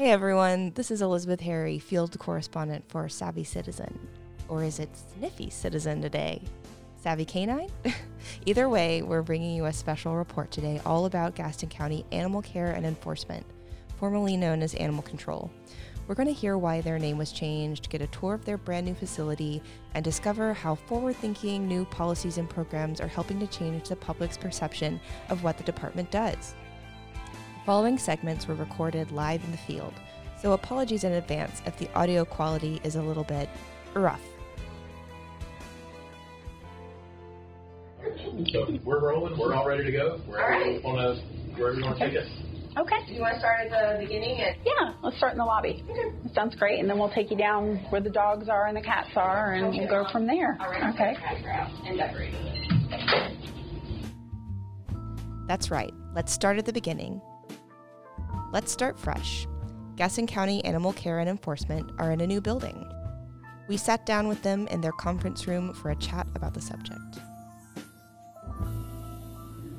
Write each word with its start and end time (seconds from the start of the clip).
Hey 0.00 0.12
everyone, 0.12 0.72
this 0.76 0.90
is 0.90 1.02
Elizabeth 1.02 1.40
Harry, 1.40 1.78
field 1.78 2.18
correspondent 2.18 2.88
for 2.88 3.06
Savvy 3.10 3.44
Citizen. 3.44 4.08
Or 4.48 4.64
is 4.64 4.78
it 4.78 4.88
Sniffy 4.96 5.50
Citizen 5.50 6.00
today? 6.00 6.40
Savvy 6.96 7.26
Canine? 7.26 7.68
Either 8.46 8.70
way, 8.70 9.02
we're 9.02 9.20
bringing 9.20 9.54
you 9.54 9.66
a 9.66 9.72
special 9.74 10.16
report 10.16 10.50
today 10.50 10.80
all 10.86 11.04
about 11.04 11.34
Gaston 11.34 11.68
County 11.68 12.06
Animal 12.12 12.40
Care 12.40 12.70
and 12.70 12.86
Enforcement, 12.86 13.44
formerly 13.98 14.38
known 14.38 14.62
as 14.62 14.74
Animal 14.76 15.02
Control. 15.02 15.50
We're 16.08 16.14
going 16.14 16.28
to 16.28 16.32
hear 16.32 16.56
why 16.56 16.80
their 16.80 16.98
name 16.98 17.18
was 17.18 17.30
changed, 17.30 17.90
get 17.90 18.00
a 18.00 18.06
tour 18.06 18.32
of 18.32 18.46
their 18.46 18.56
brand 18.56 18.86
new 18.86 18.94
facility, 18.94 19.62
and 19.92 20.02
discover 20.02 20.54
how 20.54 20.76
forward 20.76 21.16
thinking 21.16 21.68
new 21.68 21.84
policies 21.84 22.38
and 22.38 22.48
programs 22.48 23.02
are 23.02 23.06
helping 23.06 23.38
to 23.40 23.46
change 23.48 23.90
the 23.90 23.96
public's 23.96 24.38
perception 24.38 24.98
of 25.28 25.44
what 25.44 25.58
the 25.58 25.64
department 25.64 26.10
does. 26.10 26.54
The 27.70 27.74
following 27.74 27.98
segments 27.98 28.48
were 28.48 28.56
recorded 28.56 29.12
live 29.12 29.44
in 29.44 29.52
the 29.52 29.56
field, 29.56 29.94
so 30.42 30.54
apologies 30.54 31.04
in 31.04 31.12
advance 31.12 31.62
if 31.66 31.78
the 31.78 31.88
audio 31.94 32.24
quality 32.24 32.80
is 32.82 32.96
a 32.96 33.00
little 33.00 33.22
bit 33.22 33.48
rough. 33.94 34.20
So 38.50 38.76
we're 38.82 38.98
rolling. 38.98 39.38
We're 39.38 39.54
all 39.54 39.68
ready 39.68 39.84
to 39.84 39.92
go. 39.92 40.18
Wherever 40.26 40.52
All 40.52 40.60
right. 40.60 40.74
you 40.74 40.80
want 40.82 40.98
to, 40.98 41.22
wherever 41.54 41.78
you 41.78 41.84
want 41.84 41.96
to 42.00 42.10
take 42.10 42.18
us. 42.18 42.28
Okay. 42.76 43.06
Do 43.06 43.12
you 43.12 43.20
want 43.20 43.34
to 43.34 43.38
start 43.38 43.60
at 43.60 43.70
the 43.70 44.04
beginning? 44.04 44.40
And 44.40 44.56
Yeah, 44.66 44.94
let's 45.04 45.16
start 45.18 45.34
in 45.34 45.38
the 45.38 45.44
lobby. 45.44 45.84
Mm-hmm. 45.88 46.34
Sounds 46.34 46.56
great, 46.56 46.80
and 46.80 46.90
then 46.90 46.98
we'll 46.98 47.12
take 47.14 47.30
you 47.30 47.36
down 47.36 47.76
where 47.90 48.00
the 48.00 48.10
dogs 48.10 48.48
are 48.48 48.66
and 48.66 48.76
the 48.76 48.82
cats 48.82 49.10
are, 49.14 49.52
and 49.52 49.70
we'll 49.72 49.86
go 49.86 50.10
from 50.10 50.26
there. 50.26 50.58
all 50.60 50.70
right. 50.70 50.92
Okay. 50.92 51.16
And 51.86 51.96
decorated. 51.96 52.34
That's 55.46 55.70
right, 55.70 55.94
let's 56.16 56.32
start 56.32 56.58
at 56.58 56.66
the 56.66 56.72
beginning. 56.72 57.22
Let's 58.52 58.72
start 58.72 58.98
fresh. 58.98 59.46
Gaston 59.96 60.26
County 60.26 60.64
Animal 60.64 60.92
Care 60.92 61.20
and 61.20 61.28
Enforcement 61.28 61.92
are 61.98 62.10
in 62.10 62.20
a 62.20 62.26
new 62.26 62.40
building. 62.40 62.84
We 63.68 63.76
sat 63.76 64.04
down 64.06 64.26
with 64.26 64.42
them 64.42 64.66
in 64.68 64.80
their 64.80 64.92
conference 64.92 65.46
room 65.46 65.72
for 65.72 65.90
a 65.90 65.96
chat 65.96 66.26
about 66.34 66.54
the 66.54 66.60
subject. 66.60 67.20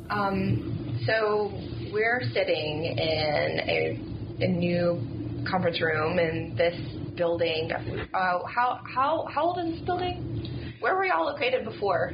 Um, 0.09 1.01
so 1.05 1.51
we're 1.91 2.21
sitting 2.33 2.85
in 2.85 3.59
a, 3.67 3.99
a 4.39 4.47
new 4.47 5.01
conference 5.49 5.81
room 5.81 6.17
in 6.19 6.55
this 6.55 6.79
building. 7.17 7.71
Uh, 7.73 8.39
how 8.47 8.81
how 8.85 9.27
how 9.33 9.47
old 9.47 9.59
is 9.59 9.73
this 9.73 9.81
building? 9.81 10.77
Where 10.79 10.95
were 10.95 11.05
y'all 11.05 11.25
located 11.25 11.65
before? 11.65 12.13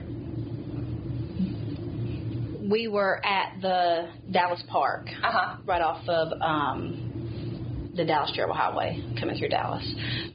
We 2.70 2.88
were 2.88 3.26
at 3.26 3.62
the 3.62 4.10
Dallas 4.32 4.62
Park, 4.70 5.08
Uh 5.24 5.32
huh. 5.32 5.58
right 5.66 5.82
off 5.82 6.08
of 6.08 6.34
um, 6.42 7.92
the 7.96 8.04
Dallas 8.06 8.32
Trail 8.36 8.52
Highway, 8.54 9.02
coming 9.20 9.38
through 9.38 9.50
Dallas. 9.50 9.86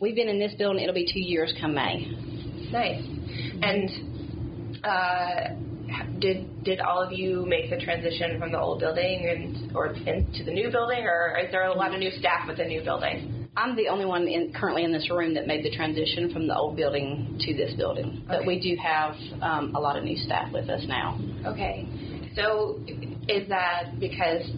We've 0.00 0.14
been 0.14 0.28
in 0.28 0.38
this 0.38 0.54
building; 0.54 0.82
it'll 0.82 0.94
be 0.94 1.06
two 1.12 1.20
years 1.20 1.52
come 1.60 1.74
May. 1.74 2.06
Nice. 2.72 3.02
And 3.62 4.82
uh, 4.84 5.54
did 6.20 6.64
did 6.64 6.80
all 6.80 7.02
of 7.02 7.12
you 7.12 7.44
make 7.46 7.68
the 7.70 7.78
transition 7.78 8.38
from 8.40 8.50
the 8.50 8.58
old 8.60 8.80
building 8.80 9.28
and 9.28 9.76
or 9.76 9.88
into 9.88 10.42
the 10.44 10.52
new 10.52 10.70
building, 10.70 11.04
or 11.04 11.38
is 11.38 11.50
there 11.50 11.66
a 11.66 11.74
lot 11.74 11.92
of 11.92 12.00
new 12.00 12.10
staff 12.18 12.46
with 12.48 12.56
the 12.56 12.64
new 12.64 12.82
building? 12.82 13.48
I'm 13.54 13.76
the 13.76 13.88
only 13.88 14.06
one 14.06 14.26
in, 14.26 14.54
currently 14.54 14.82
in 14.82 14.92
this 14.92 15.10
room 15.10 15.34
that 15.34 15.46
made 15.46 15.62
the 15.62 15.70
transition 15.76 16.32
from 16.32 16.48
the 16.48 16.56
old 16.56 16.74
building 16.74 17.36
to 17.38 17.54
this 17.54 17.74
building, 17.74 18.24
but 18.26 18.46
we 18.46 18.58
do 18.58 18.76
have 18.82 19.14
um, 19.42 19.74
a 19.76 19.78
lot 19.80 19.98
of 19.98 20.04
new 20.04 20.16
staff 20.16 20.50
with 20.54 20.70
us 20.70 20.82
now. 20.88 21.20
Okay. 21.44 21.86
So 22.34 22.80
is 23.28 23.48
that 23.48 23.98
because 24.00 24.50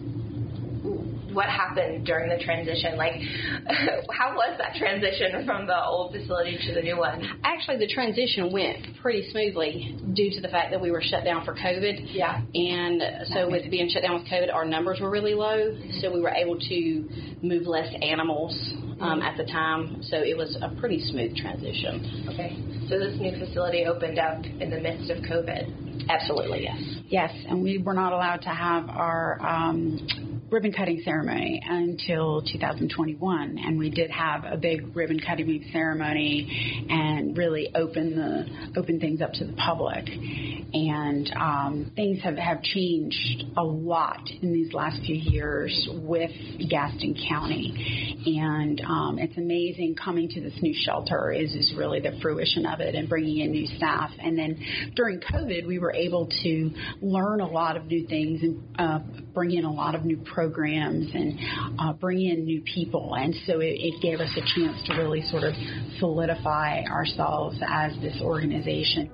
what 1.35 1.47
happened 1.47 2.05
during 2.05 2.29
the 2.29 2.43
transition? 2.43 2.97
Like, 2.97 3.15
how 4.11 4.33
was 4.35 4.57
that 4.57 4.75
transition 4.75 5.45
from 5.45 5.67
the 5.67 5.83
old 5.83 6.13
facility 6.13 6.57
to 6.67 6.73
the 6.73 6.81
new 6.81 6.97
one? 6.97 7.21
Actually, 7.43 7.77
the 7.77 7.93
transition 7.93 8.51
went 8.51 8.97
pretty 9.01 9.29
smoothly 9.31 9.97
due 10.13 10.31
to 10.31 10.41
the 10.41 10.47
fact 10.47 10.71
that 10.71 10.81
we 10.81 10.91
were 10.91 11.01
shut 11.01 11.25
down 11.25 11.43
for 11.43 11.53
COVID. 11.53 12.13
Yeah. 12.13 12.41
And 12.53 13.27
so, 13.33 13.49
with 13.49 13.69
being 13.69 13.89
shut 13.89 14.03
down 14.03 14.15
with 14.15 14.27
COVID, 14.27 14.53
our 14.53 14.65
numbers 14.65 14.99
were 15.01 15.11
really 15.11 15.35
low, 15.35 15.77
so 16.01 16.11
we 16.11 16.21
were 16.21 16.29
able 16.29 16.57
to 16.57 17.09
move 17.41 17.67
less 17.67 17.93
animals 18.01 18.55
um, 18.99 19.21
at 19.21 19.37
the 19.37 19.45
time. 19.45 20.01
So, 20.03 20.17
it 20.17 20.37
was 20.37 20.57
a 20.61 20.69
pretty 20.79 20.99
smooth 20.99 21.35
transition. 21.35 22.27
Okay. 22.29 22.57
So 22.89 22.99
this 22.99 23.19
new 23.19 23.37
facility 23.39 23.85
opened 23.85 24.19
up 24.19 24.45
in 24.45 24.69
the 24.69 24.79
midst 24.79 25.09
of 25.09 25.17
COVID. 25.23 26.07
Absolutely, 26.07 26.63
yes. 26.63 26.77
Yes, 27.07 27.31
and 27.47 27.63
we 27.63 27.79
were 27.79 27.95
not 27.95 28.13
allowed 28.13 28.41
to 28.43 28.49
have 28.49 28.89
our 28.89 29.39
um, 29.41 30.34
ribbon 30.51 30.71
cutting 30.71 31.01
ceremony 31.03 31.61
until 31.65 32.41
2021, 32.41 33.57
and 33.57 33.79
we 33.79 33.89
did 33.89 34.11
have 34.11 34.43
a 34.45 34.57
big 34.57 34.95
ribbon 34.95 35.19
cutting 35.19 35.65
ceremony 35.71 36.85
and 36.89 37.35
really 37.35 37.71
open 37.73 38.15
the 38.15 38.79
open 38.79 38.99
things 38.99 39.21
up 39.21 39.33
to 39.33 39.45
the 39.45 39.53
public. 39.53 40.07
And 40.07 41.31
um, 41.39 41.91
things 41.95 42.21
have, 42.23 42.37
have 42.37 42.61
changed 42.61 43.45
a 43.57 43.63
lot 43.63 44.21
in 44.41 44.53
these 44.53 44.73
last 44.73 44.99
few 45.05 45.15
years 45.15 45.87
with 45.91 46.31
Gaston 46.69 47.15
County, 47.27 48.21
and 48.25 48.81
um, 48.81 49.17
it's 49.19 49.37
amazing 49.37 49.95
coming 49.95 50.29
to 50.29 50.41
this 50.41 50.53
new 50.61 50.73
shelter 50.85 51.31
is 51.31 51.55
is 51.55 51.73
really 51.77 51.99
the 51.99 52.17
fruition 52.21 52.65
of 52.65 52.79
it 52.79 52.95
and 52.95 53.09
bringing 53.09 53.39
in 53.39 53.51
new 53.51 53.67
staff. 53.77 54.11
And 54.19 54.37
then 54.37 54.59
during 54.95 55.19
COVID, 55.19 55.65
we 55.65 55.79
were 55.79 55.93
able 55.93 56.27
to 56.43 56.71
learn 57.01 57.41
a 57.41 57.47
lot 57.47 57.77
of 57.77 57.85
new 57.85 58.07
things 58.07 58.41
and 58.41 58.63
uh, 58.77 58.99
bring 59.33 59.51
in 59.51 59.65
a 59.65 59.71
lot 59.71 59.95
of 59.95 60.05
new 60.05 60.17
programs 60.35 61.07
and 61.13 61.39
uh, 61.79 61.93
bring 61.93 62.21
in 62.21 62.43
new 62.43 62.61
people. 62.61 63.15
And 63.15 63.33
so 63.47 63.61
it, 63.61 63.77
it 63.79 64.01
gave 64.01 64.19
us 64.19 64.29
a 64.35 64.41
chance 64.41 64.85
to 64.87 64.95
really 64.95 65.23
sort 65.31 65.43
of 65.43 65.53
solidify 65.97 66.83
ourselves 66.83 67.57
as 67.67 67.93
this 68.01 68.21
organization. 68.21 69.09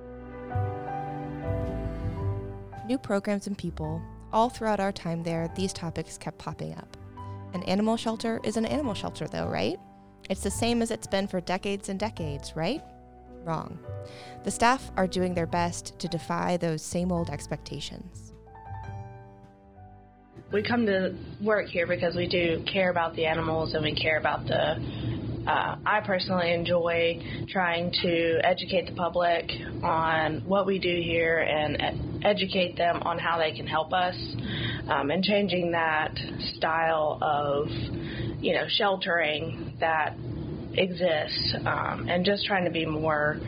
New 2.87 2.97
programs 2.97 3.47
and 3.47 3.57
people, 3.57 4.01
all 4.33 4.49
throughout 4.49 4.79
our 4.79 4.91
time 4.91 5.23
there, 5.23 5.49
these 5.55 5.71
topics 5.71 6.17
kept 6.17 6.39
popping 6.39 6.73
up. 6.75 6.97
An 7.53 7.63
animal 7.63 7.95
shelter 7.97 8.41
is 8.43 8.57
an 8.57 8.65
animal 8.65 8.95
shelter, 8.95 9.27
though, 9.27 9.47
right? 9.47 9.77
It's 10.29 10.43
the 10.43 10.51
same 10.51 10.81
as 10.81 10.89
it's 10.89 11.07
been 11.07 11.27
for 11.27 11.39
decades 11.41 11.89
and 11.89 11.99
decades, 11.99 12.55
right? 12.55 12.81
Wrong. 13.43 13.77
The 14.43 14.51
staff 14.51 14.91
are 14.97 15.07
doing 15.07 15.33
their 15.33 15.47
best 15.47 15.99
to 15.99 16.07
defy 16.07 16.57
those 16.57 16.81
same 16.81 17.11
old 17.11 17.29
expectations. 17.29 18.30
We 20.51 20.61
come 20.61 20.85
to 20.85 21.15
work 21.41 21.67
here 21.67 21.87
because 21.87 22.15
we 22.15 22.27
do 22.27 22.63
care 22.71 22.89
about 22.89 23.15
the 23.15 23.25
animals 23.25 23.73
and 23.73 23.83
we 23.83 23.95
care 23.95 24.17
about 24.17 24.45
the. 24.47 25.11
Uh, 25.47 25.75
I 25.85 26.01
personally 26.05 26.53
enjoy 26.53 27.19
trying 27.49 27.91
to 28.03 28.39
educate 28.43 28.85
the 28.85 28.93
public 28.93 29.49
on 29.81 30.43
what 30.45 30.67
we 30.67 30.77
do 30.77 31.01
here 31.01 31.39
and 31.39 32.23
educate 32.23 32.77
them 32.77 33.01
on 33.01 33.17
how 33.17 33.39
they 33.39 33.51
can 33.51 33.65
help 33.65 33.91
us 33.91 34.15
um, 34.87 35.09
and 35.09 35.23
changing 35.23 35.71
that 35.71 36.15
style 36.55 37.17
of, 37.21 37.69
you 38.39 38.53
know, 38.53 38.65
sheltering 38.67 39.73
that 39.79 40.15
exists 40.73 41.55
um, 41.65 42.07
and 42.07 42.23
just 42.23 42.45
trying 42.45 42.65
to 42.65 42.71
be 42.71 42.85
more 42.85 43.39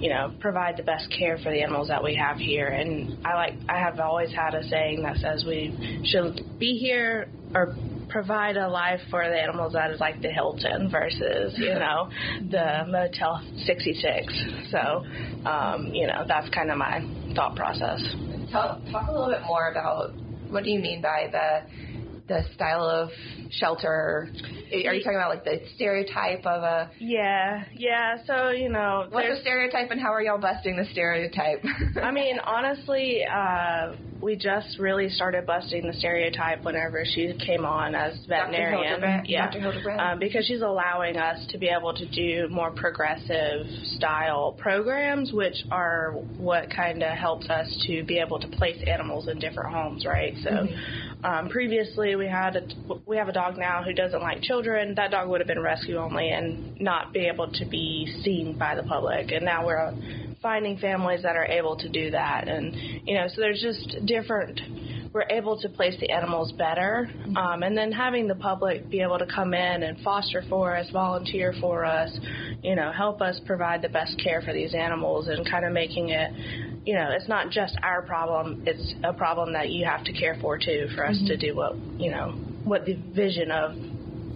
you 0.00 0.08
know, 0.08 0.32
provide 0.40 0.76
the 0.76 0.82
best 0.82 1.12
care 1.16 1.38
for 1.38 1.50
the 1.50 1.62
animals 1.62 1.88
that 1.88 2.02
we 2.02 2.14
have 2.14 2.38
here. 2.38 2.68
And 2.68 3.24
I 3.26 3.34
like, 3.34 3.54
I 3.68 3.78
have 3.78 4.00
always 4.00 4.32
had 4.32 4.54
a 4.54 4.66
saying 4.68 5.02
that 5.02 5.18
says 5.18 5.44
we 5.46 6.02
should 6.04 6.58
be 6.58 6.78
here 6.78 7.28
or 7.54 7.74
provide 8.08 8.56
a 8.56 8.68
life 8.68 9.00
for 9.10 9.22
the 9.28 9.36
animals 9.36 9.72
that 9.74 9.90
is 9.90 10.00
like 10.00 10.20
the 10.22 10.30
Hilton 10.30 10.90
versus, 10.90 11.54
you 11.56 11.74
know, 11.74 12.08
the 12.50 12.84
Motel 12.88 13.42
66. 13.64 14.44
So, 14.70 15.04
um, 15.48 15.90
you 15.92 16.06
know, 16.06 16.24
that's 16.26 16.48
kind 16.50 16.70
of 16.70 16.78
my 16.78 17.00
thought 17.34 17.54
process. 17.56 18.02
Talk, 18.50 18.80
talk 18.90 19.08
a 19.08 19.12
little 19.12 19.28
bit 19.28 19.42
more 19.46 19.70
about 19.70 20.12
what 20.50 20.64
do 20.64 20.70
you 20.70 20.80
mean 20.80 21.00
by 21.00 21.28
the 21.30 21.89
the 22.30 22.44
style 22.54 22.88
of 22.88 23.10
shelter? 23.50 24.30
Are 24.72 24.94
you 24.94 25.02
talking 25.02 25.18
about 25.18 25.30
like 25.30 25.44
the 25.44 25.60
stereotype 25.74 26.46
of 26.46 26.62
a 26.62 26.90
Yeah, 26.98 27.64
yeah. 27.74 28.16
So, 28.26 28.50
you 28.50 28.70
know, 28.70 29.06
what's 29.10 29.28
the 29.28 29.40
stereotype 29.42 29.90
and 29.90 30.00
how 30.00 30.14
are 30.14 30.22
y'all 30.22 30.38
busting 30.38 30.76
the 30.76 30.86
stereotype? 30.92 31.62
I 32.02 32.12
mean, 32.12 32.38
honestly, 32.38 33.22
uh, 33.24 33.96
we 34.22 34.36
just 34.36 34.78
really 34.78 35.08
started 35.08 35.46
busting 35.46 35.86
the 35.86 35.92
stereotype 35.94 36.64
whenever 36.64 37.04
she 37.04 37.32
came 37.44 37.64
on 37.64 37.94
as 37.94 38.18
veterinarian. 38.26 39.00
Hildebrand- 39.00 39.26
yeah, 39.28 39.46
Dr. 39.46 39.60
Hildebrand? 39.60 40.00
Um, 40.00 40.18
because 40.18 40.46
she's 40.46 40.62
allowing 40.62 41.16
us 41.16 41.46
to 41.48 41.58
be 41.58 41.68
able 41.68 41.94
to 41.94 42.06
do 42.06 42.48
more 42.48 42.70
progressive 42.70 43.66
style 43.96 44.52
programs, 44.58 45.32
which 45.32 45.64
are 45.70 46.12
what 46.36 46.70
kind 46.70 47.02
of 47.02 47.16
helps 47.16 47.48
us 47.48 47.84
to 47.86 48.04
be 48.04 48.18
able 48.18 48.38
to 48.38 48.48
place 48.48 48.82
animals 48.86 49.28
in 49.28 49.38
different 49.38 49.72
homes, 49.72 50.04
right? 50.04 50.34
So. 50.42 50.66
Um, 51.22 51.50
previously, 51.50 52.16
we 52.16 52.26
had 52.26 52.56
a, 52.56 52.62
we 53.06 53.18
have 53.18 53.28
a 53.28 53.32
dog 53.32 53.58
now 53.58 53.82
who 53.82 53.92
doesn't 53.92 54.22
like 54.22 54.40
children. 54.40 54.94
That 54.94 55.10
dog 55.10 55.28
would 55.28 55.40
have 55.40 55.48
been 55.48 55.60
rescue 55.60 55.98
only 55.98 56.30
and 56.30 56.80
not 56.80 57.12
be 57.12 57.26
able 57.28 57.50
to 57.52 57.66
be 57.66 58.20
seen 58.24 58.56
by 58.56 58.74
the 58.74 58.82
public. 58.82 59.30
And 59.30 59.44
now 59.44 59.66
we're 59.66 59.92
finding 60.42 60.78
families 60.78 61.22
that 61.22 61.36
are 61.36 61.46
able 61.46 61.76
to 61.76 61.88
do 61.88 62.10
that. 62.10 62.48
And 62.48 62.74
you 63.06 63.14
know, 63.14 63.26
so 63.28 63.40
there's 63.40 63.60
just 63.60 64.06
different 64.06 64.60
we're 65.12 65.26
able 65.28 65.58
to 65.60 65.68
place 65.68 65.96
the 66.00 66.10
animals 66.10 66.52
better. 66.52 67.10
Um, 67.36 67.62
and 67.62 67.76
then 67.76 67.90
having 67.90 68.28
the 68.28 68.34
public 68.36 68.88
be 68.88 69.00
able 69.00 69.18
to 69.18 69.26
come 69.26 69.54
in 69.54 69.82
and 69.82 69.98
foster 70.02 70.44
for 70.48 70.76
us, 70.76 70.88
volunteer 70.90 71.52
for 71.60 71.84
us, 71.84 72.16
you 72.62 72.76
know, 72.76 72.92
help 72.92 73.20
us 73.20 73.40
provide 73.44 73.82
the 73.82 73.88
best 73.88 74.20
care 74.22 74.40
for 74.40 74.52
these 74.52 74.74
animals 74.74 75.28
and 75.28 75.48
kind 75.50 75.64
of 75.64 75.72
making 75.72 76.10
it, 76.10 76.30
you 76.84 76.94
know, 76.94 77.10
it's 77.10 77.28
not 77.28 77.50
just 77.50 77.76
our 77.82 78.02
problem, 78.02 78.62
it's 78.66 78.94
a 79.02 79.12
problem 79.12 79.52
that 79.52 79.70
you 79.70 79.84
have 79.84 80.04
to 80.04 80.12
care 80.12 80.36
for 80.40 80.58
too 80.58 80.88
for 80.94 81.06
us 81.06 81.20
to 81.26 81.36
do 81.36 81.56
what, 81.56 81.76
you 81.98 82.10
know, 82.10 82.30
what 82.62 82.84
the 82.84 82.94
vision 82.94 83.50
of 83.50 83.74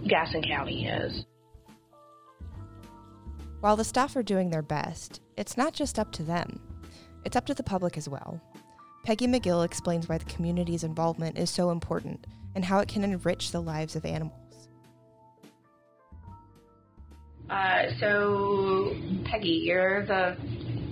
Gaston 0.07 0.43
County 0.43 0.87
is. 0.87 1.25
While 3.61 3.77
the 3.77 3.85
staff 3.85 4.15
are 4.15 4.23
doing 4.23 4.49
their 4.49 4.61
best, 4.61 5.21
it's 5.37 5.57
not 5.57 5.73
just 5.73 5.99
up 5.99 6.11
to 6.13 6.23
them, 6.23 6.59
it's 7.23 7.35
up 7.35 7.45
to 7.47 7.53
the 7.53 7.63
public 7.63 7.97
as 7.97 8.07
well. 8.07 8.41
Peggy 9.03 9.27
McGill 9.27 9.63
explains 9.63 10.09
why 10.09 10.17
the 10.17 10.25
community's 10.25 10.83
involvement 10.83 11.37
is 11.37 11.49
so 11.49 11.69
important 11.69 12.25
and 12.55 12.65
how 12.65 12.79
it 12.79 12.87
can 12.87 13.03
enrich 13.03 13.51
the 13.51 13.61
lives 13.61 13.95
of 13.95 14.05
animals. 14.05 14.67
Uh, 17.49 17.83
so, 17.99 18.95
Peggy, 19.25 19.61
you're 19.65 20.05
the 20.07 20.35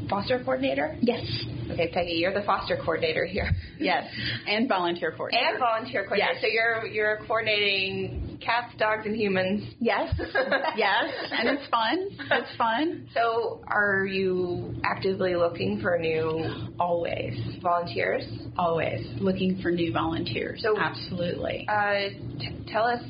foster 0.09 0.37
coordinator? 0.43 0.95
Yes. 1.01 1.25
Okay, 1.73 1.89
Peggy, 1.91 2.13
you're 2.13 2.33
the 2.33 2.43
foster 2.45 2.77
coordinator 2.77 3.25
here. 3.25 3.49
Yes. 3.79 4.05
And 4.47 4.69
volunteer 4.69 5.11
coordinator. 5.11 5.45
And 5.47 5.59
volunteer 5.59 6.03
coordinator. 6.03 6.33
Yes. 6.33 6.41
So 6.41 6.47
you're 6.47 6.85
you're 6.87 7.17
coordinating 7.27 8.37
cats, 8.43 8.73
dogs, 8.77 9.05
and 9.05 9.15
humans. 9.15 9.73
Yes. 9.79 10.13
yes. 10.75 11.11
And 11.31 11.49
it's 11.57 11.67
fun. 11.69 12.09
It's 12.31 12.55
fun. 12.57 13.07
So 13.13 13.63
are 13.67 14.05
you 14.05 14.75
actively 14.83 15.35
looking 15.35 15.79
for 15.81 15.97
new 15.97 16.45
Always. 16.79 17.39
volunteers? 17.61 18.23
Always. 18.57 19.05
Looking 19.19 19.59
for 19.61 19.71
new 19.71 19.91
volunteers. 19.91 20.61
So- 20.61 20.77
Absolutely. 20.77 21.65
Uh, 21.69 22.09
t- 22.39 22.65
tell 22.67 22.85
us 22.85 23.01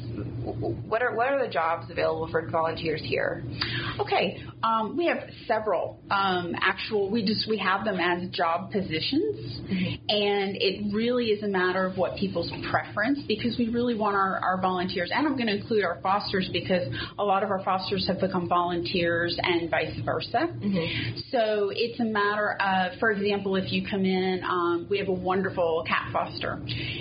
what 0.44 1.02
are 1.02 1.16
what 1.16 1.28
are 1.28 1.46
the 1.46 1.52
jobs 1.52 1.90
available 1.90 2.28
for 2.30 2.48
volunteers 2.50 3.02
here? 3.04 3.44
Okay, 4.00 4.44
um, 4.62 4.98
we 4.98 5.06
have 5.08 5.20
several 5.48 6.00
um, 6.12 6.54
actual. 6.60 7.10
We 7.10 7.24
just 7.26 7.48
we 7.50 7.58
have 7.60 7.86
them 7.86 7.98
as 8.00 8.30
job 8.54 8.72
positions, 8.72 9.62
and 10.10 10.56
it 10.60 10.94
really 10.94 11.28
is 11.28 11.44
a 11.44 11.48
matter 11.48 11.86
of 11.86 11.98
what 11.98 12.18
people's 12.18 12.52
preference 12.70 13.20
because 13.28 13.58
we 13.58 13.70
really 13.70 13.96
want 13.96 14.16
our, 14.16 14.40
our 14.40 14.62
volunteers, 14.62 15.12
and 15.14 15.28
I'm 15.28 15.36
going 15.36 15.48
to 15.48 15.56
include 15.56 15.84
our 15.84 16.00
fosters 16.02 16.50
because 16.52 16.88
a 17.18 17.24
lot 17.24 17.44
of 17.44 17.52
our 17.52 17.64
fosters 17.64 18.08
have 18.08 18.20
become 18.20 18.48
volunteers 18.48 19.38
and 19.42 19.70
vice 19.70 19.98
versa. 20.06 20.48
So 21.32 21.72
it's 21.74 22.00
a 22.00 22.06
matter 22.06 22.58
of, 22.60 23.00
for 23.00 23.12
example, 23.12 23.56
if 23.56 23.72
you 23.72 23.86
come 23.90 24.06
in, 24.06 24.42
um, 24.44 24.88
we 24.90 24.98
have 25.00 25.08
a 25.08 25.14
wonderful 25.14 25.84
cat 25.88 26.10
foster, 26.12 26.60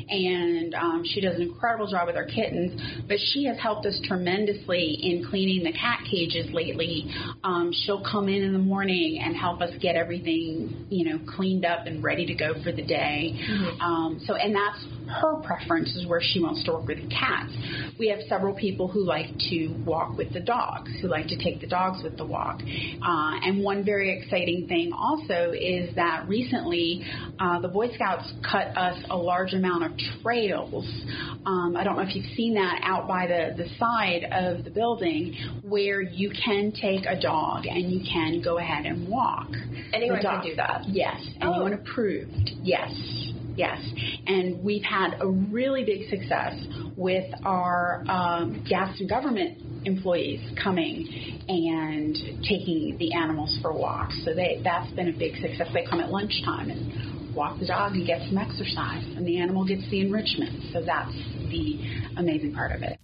and 0.08 0.75
um, 0.75 1.02
she 1.04 1.20
does 1.20 1.37
an 1.37 1.43
incredible 1.43 1.87
job 1.87 2.06
with 2.06 2.16
our 2.16 2.26
kittens, 2.26 2.81
but 3.08 3.19
she 3.32 3.44
has 3.44 3.58
helped 3.58 3.87
us 3.87 4.00
tremendously 4.04 4.99
in 5.02 5.26
cleaning 5.28 5.64
the 5.64 5.72
cat 5.72 6.00
cages 6.10 6.52
lately. 6.52 7.06
Um, 7.44 7.72
she'll 7.72 8.04
come 8.04 8.28
in 8.28 8.43
in 8.43 8.52
the 8.52 8.58
morning 8.58 9.20
and 9.22 9.37
help 9.37 9.60
us 9.60 9.70
get 9.81 9.96
everything, 9.96 10.87
you 10.88 11.10
know, 11.10 11.19
cleaned 11.42 11.64
up 11.64 11.86
and 11.86 12.04
ready 12.04 12.24
to 12.24 12.34
go 12.34 12.54
for 12.62 12.70
the 12.70 12.82
day. 12.82 13.34
Um, 13.80 14.22
so, 14.24 14.36
and 14.36 14.54
that's 14.54 14.78
her 15.20 15.37
preference 15.43 15.94
is 15.94 16.06
where 16.06 16.20
she 16.23 16.41
wants 16.41 16.64
to 16.64 16.73
work 16.73 16.87
with 16.87 16.99
the 16.99 17.09
cats. 17.09 17.53
We 17.99 18.09
have 18.09 18.20
several 18.29 18.55
people 18.55 18.88
who 18.88 19.05
like 19.05 19.26
to 19.50 19.69
walk 19.85 20.17
with 20.17 20.32
the 20.32 20.41
dogs, 20.41 20.91
who 21.00 21.09
like 21.09 21.26
to 21.29 21.37
take 21.37 21.61
the 21.61 21.67
dogs 21.67 22.03
with 22.03 22.17
the 22.17 22.25
walk. 22.25 22.61
Uh, 22.61 23.38
and 23.43 23.62
one 23.62 23.85
very 23.85 24.19
exciting 24.19 24.67
thing 24.69 24.93
also 24.93 25.53
is 25.53 25.94
that 25.97 26.26
recently 26.29 27.05
uh, 27.38 27.61
the 27.61 27.69
Boy 27.69 27.93
Scouts 27.94 28.32
cut 28.50 28.76
us 28.76 29.03
a 29.11 29.17
large 29.17 29.53
amount 29.53 29.85
of 29.85 29.93
trails. 30.23 30.87
Um, 31.44 31.76
I 31.76 31.85
don't 31.85 31.97
know 31.97 32.03
if 32.03 32.14
you've 32.14 32.35
seen 32.37 32.55
that 32.55 32.81
out 32.82 33.06
by 33.09 33.26
the, 33.26 33.62
the 33.62 33.69
side 33.79 34.25
of 34.32 34.64
the 34.64 34.70
building 34.70 35.35
where 35.62 36.00
you 36.00 36.31
can 36.44 36.73
take 36.73 37.05
a 37.06 37.20
dog 37.20 37.67
and 37.67 37.91
you 37.91 38.00
can 38.11 38.43
go 38.43 38.59
ahead 38.59 38.87
and 38.87 39.09
walk. 39.09 39.49
Anyone 39.93 40.20
can 40.20 40.43
do 40.43 40.56
that? 40.56 40.85
Yes, 40.88 41.20
anyone 41.41 41.75
approved. 41.75 42.50
Yes, 42.62 42.91
yes. 43.56 43.81
And 44.26 44.62
we've 44.62 44.82
had 44.82 45.16
a 45.20 45.26
really 45.26 45.84
big 45.84 46.08
success 46.08 46.54
with 46.96 47.32
our 47.44 48.04
um, 48.08 48.64
Gaston 48.69 49.06
government 49.06 49.87
employees 49.87 50.40
coming 50.62 51.08
and 51.49 52.14
taking 52.43 52.96
the 52.99 53.12
animals 53.14 53.58
for 53.62 53.72
walks. 53.72 54.14
So 54.25 54.34
they, 54.34 54.60
that's 54.62 54.93
been 54.93 55.08
a 55.08 55.19
big 55.19 55.40
success. 55.40 55.69
They 55.72 55.84
come 55.84 56.00
at 56.00 56.10
lunchtime 56.10 56.70
and 56.70 57.34
walk 57.34 57.58
the 57.58 57.66
dog 57.66 57.93
and 57.93 58.06
get 58.06 58.20
some 58.28 58.38
exercise, 58.38 59.04
and 59.16 59.26
the 59.26 59.38
animal 59.40 59.64
gets 59.64 59.88
the 59.90 60.00
enrichment. 60.00 60.72
So 60.72 60.82
that's 60.82 61.14
the 61.50 62.12
amazing 62.16 62.54
part 62.54 62.72
of 62.72 62.82
it. 62.82 62.99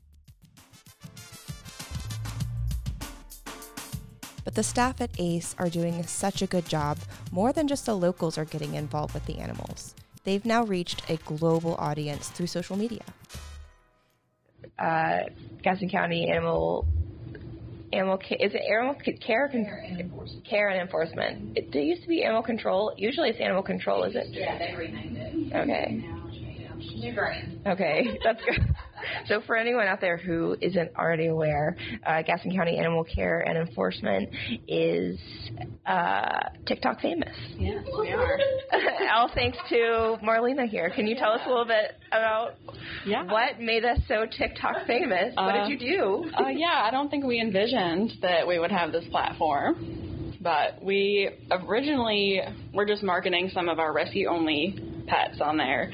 But 4.45 4.55
the 4.55 4.63
staff 4.63 5.01
at 5.01 5.11
ACE 5.19 5.55
are 5.59 5.69
doing 5.69 6.03
such 6.05 6.41
a 6.41 6.47
good 6.47 6.67
job, 6.67 6.99
more 7.31 7.53
than 7.53 7.69
just 7.69 7.85
the 7.85 7.95
locals 7.95 8.39
are 8.39 8.47
getting 8.47 8.75
involved 8.75 9.13
with 9.13 9.27
the 9.27 9.39
animals. 9.39 9.95
They've 10.29 10.45
now 10.45 10.63
reached 10.63 11.09
a 11.09 11.17
global 11.25 11.75
audience 11.77 12.29
through 12.29 12.49
social 12.49 12.77
media. 12.77 13.01
Uh, 14.79 15.21
Gaston 15.63 15.89
County 15.89 16.29
Animal 16.31 16.87
Animal 17.95 18.19
ca- 18.19 18.37
is 18.39 18.53
it 18.53 18.61
animal 18.71 18.95
c- 19.03 19.15
care 19.15 19.47
or 19.47 19.49
con- 19.49 20.13
care 20.47 20.69
and 20.69 20.83
enforcement? 20.83 21.57
It, 21.57 21.73
there 21.73 21.81
used 21.81 22.03
to 22.03 22.09
be 22.09 22.25
animal 22.25 22.43
control. 22.43 22.93
Usually 22.99 23.31
it's 23.31 23.41
animal 23.41 23.63
control, 23.63 24.05
is 24.05 24.17
it? 24.17 24.27
Yeah, 24.35 24.59
they 24.59 24.75
renamed 24.77 25.17
it. 25.17 25.57
Okay. 25.57 26.05
New 26.95 27.15
brand. 27.15 27.67
Okay, 27.67 28.19
that's 28.23 28.45
good. 28.45 28.69
So, 29.27 29.41
for 29.47 29.57
anyone 29.57 29.87
out 29.87 30.01
there 30.01 30.17
who 30.17 30.57
isn't 30.61 30.91
already 30.97 31.27
aware, 31.27 31.77
uh, 32.07 32.23
Gaston 32.23 32.55
County 32.55 32.77
Animal 32.79 33.05
Care 33.05 33.41
and 33.41 33.59
Enforcement 33.59 34.29
is 34.67 35.19
uh, 35.87 36.49
TikTok 36.67 37.01
famous. 37.01 37.35
Yes, 37.59 37.85
we 37.99 38.09
are. 38.13 38.39
All 39.15 39.31
thanks 39.35 39.59
to 39.71 40.17
Marlena 40.23 40.69
here. 40.69 40.91
Can 40.91 41.07
you 41.07 41.15
tell 41.17 41.33
us 41.33 41.41
a 41.47 41.49
little 41.49 41.65
bit 41.65 41.97
about 42.13 42.55
Yeah. 43.07 43.25
what 43.25 43.61
made 43.61 43.85
us 43.85 43.99
so 44.09 44.27
TikTok 44.27 44.87
famous? 44.87 45.35
what 45.35 45.55
Uh, 45.55 45.69
did 45.69 45.81
you 45.81 45.89
do? 45.97 46.31
Uh, 46.39 46.49
yeah, 46.49 46.83
I 46.85 46.91
don't 46.91 47.11
think 47.11 47.25
we 47.25 47.41
envisioned 47.41 48.13
that 48.23 48.47
we 48.47 48.59
would 48.59 48.71
have 48.73 48.93
this 48.93 49.05
platform, 49.11 50.37
but 50.41 50.83
we 50.83 51.31
originally 51.51 52.41
were 52.75 52.87
just 52.87 53.03
marketing 53.03 53.51
some 53.53 53.69
of 53.69 53.79
our 53.79 53.93
rescue 53.93 54.29
only 54.29 54.79
pets 55.07 55.41
on 55.41 55.57
there. 55.57 55.91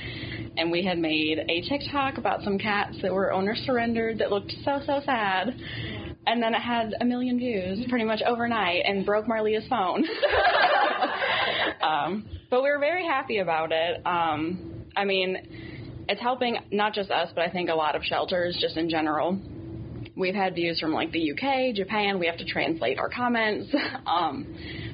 And 0.57 0.71
we 0.71 0.85
had 0.85 0.99
made 0.99 1.45
a 1.49 1.61
TikTok 1.63 2.19
about 2.19 2.43
some 2.43 2.59
cats 2.59 2.97
that 3.03 3.13
were 3.13 3.33
owner 3.33 3.57
surrendered 3.57 4.19
that 4.19 4.31
looked 4.31 4.53
so, 4.65 4.81
so 4.87 5.01
sad. 5.05 5.55
And 6.27 6.43
then 6.43 6.55
it 6.55 6.61
had 6.61 6.95
a 7.01 7.05
million 7.05 7.39
views 7.39 7.85
pretty 7.89 8.05
much 8.05 8.21
overnight 8.27 8.85
and 8.87 9.05
broke 9.05 9.27
Marlia's 9.27 9.67
phone. 9.69 10.05
um, 11.83 12.27
but 12.51 12.63
we 12.63 12.71
were 12.71 12.79
very 12.79 13.05
happy 13.05 13.39
about 13.39 13.73
it. 13.73 14.01
Um, 14.07 14.85
I 14.97 15.05
mean, 15.05 15.37
it's 16.09 16.21
helping 16.21 16.59
not 16.71 16.95
just 16.95 17.11
us, 17.11 17.31
but 17.35 17.45
I 17.45 17.51
think 17.51 17.69
a 17.69 17.75
lot 17.75 17.97
of 17.97 18.03
shelters 18.05 18.57
just 18.61 18.77
in 18.77 18.89
general. 18.89 19.39
We've 20.17 20.35
had 20.35 20.55
views 20.55 20.79
from 20.79 20.93
like 20.93 21.11
the 21.11 21.33
UK, 21.33 21.75
Japan. 21.75 22.21
We 22.21 22.27
have 22.27 22.37
to 22.39 22.45
translate 22.45 22.99
our 22.99 23.09
comments. 23.09 23.75
um, 24.07 24.47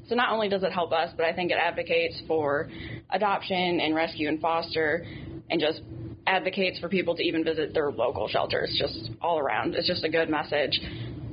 so 0.08 0.14
not 0.14 0.32
only 0.32 0.48
does 0.48 0.62
it 0.62 0.72
help 0.72 0.92
us, 0.92 1.10
but 1.16 1.26
I 1.26 1.34
think 1.34 1.50
it 1.50 1.58
advocates 1.60 2.22
for 2.26 2.70
adoption 3.10 3.80
and 3.80 3.94
rescue 3.94 4.28
and 4.28 4.40
foster, 4.40 5.04
and 5.50 5.60
just 5.60 5.82
advocates 6.26 6.78
for 6.78 6.88
people 6.88 7.14
to 7.16 7.22
even 7.22 7.44
visit 7.44 7.74
their 7.74 7.90
local 7.90 8.28
shelters. 8.28 8.76
Just 8.78 9.10
all 9.20 9.38
around, 9.38 9.74
it's 9.74 9.86
just 9.86 10.04
a 10.04 10.08
good 10.08 10.28
message. 10.28 10.80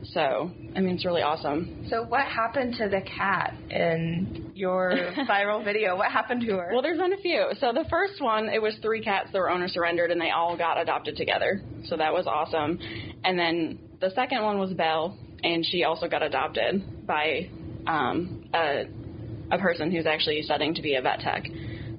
So 0.03 0.51
I 0.77 0.79
mean, 0.79 0.95
it's 0.95 1.05
really 1.05 1.23
awesome. 1.23 1.87
So, 1.89 2.03
what 2.03 2.27
happened 2.27 2.75
to 2.75 2.87
the 2.87 3.01
cat 3.01 3.55
in 3.71 4.51
your 4.53 4.91
viral 5.27 5.63
video? 5.63 5.95
What 5.95 6.11
happened 6.11 6.41
to 6.41 6.57
her? 6.57 6.69
Well, 6.71 6.83
there's 6.83 6.99
been 6.99 7.13
a 7.13 7.17
few. 7.17 7.47
So 7.59 7.71
the 7.73 7.85
first 7.89 8.21
one, 8.21 8.47
it 8.47 8.61
was 8.61 8.77
three 8.83 9.01
cats 9.01 9.29
that 9.33 9.39
were 9.39 9.49
owner 9.49 9.67
surrendered, 9.67 10.11
and 10.11 10.21
they 10.21 10.29
all 10.29 10.55
got 10.55 10.79
adopted 10.79 11.17
together. 11.17 11.61
So 11.85 11.97
that 11.97 12.13
was 12.13 12.27
awesome. 12.27 12.77
And 13.23 13.39
then 13.39 13.79
the 13.99 14.11
second 14.11 14.43
one 14.43 14.59
was 14.59 14.71
Belle, 14.73 15.17
and 15.43 15.65
she 15.65 15.83
also 15.83 16.07
got 16.07 16.21
adopted 16.21 17.07
by 17.07 17.49
um, 17.87 18.47
a 18.53 18.83
a 19.49 19.57
person 19.57 19.91
who's 19.91 20.05
actually 20.05 20.43
studying 20.43 20.75
to 20.75 20.83
be 20.83 20.95
a 20.95 21.01
vet 21.01 21.21
tech. 21.21 21.43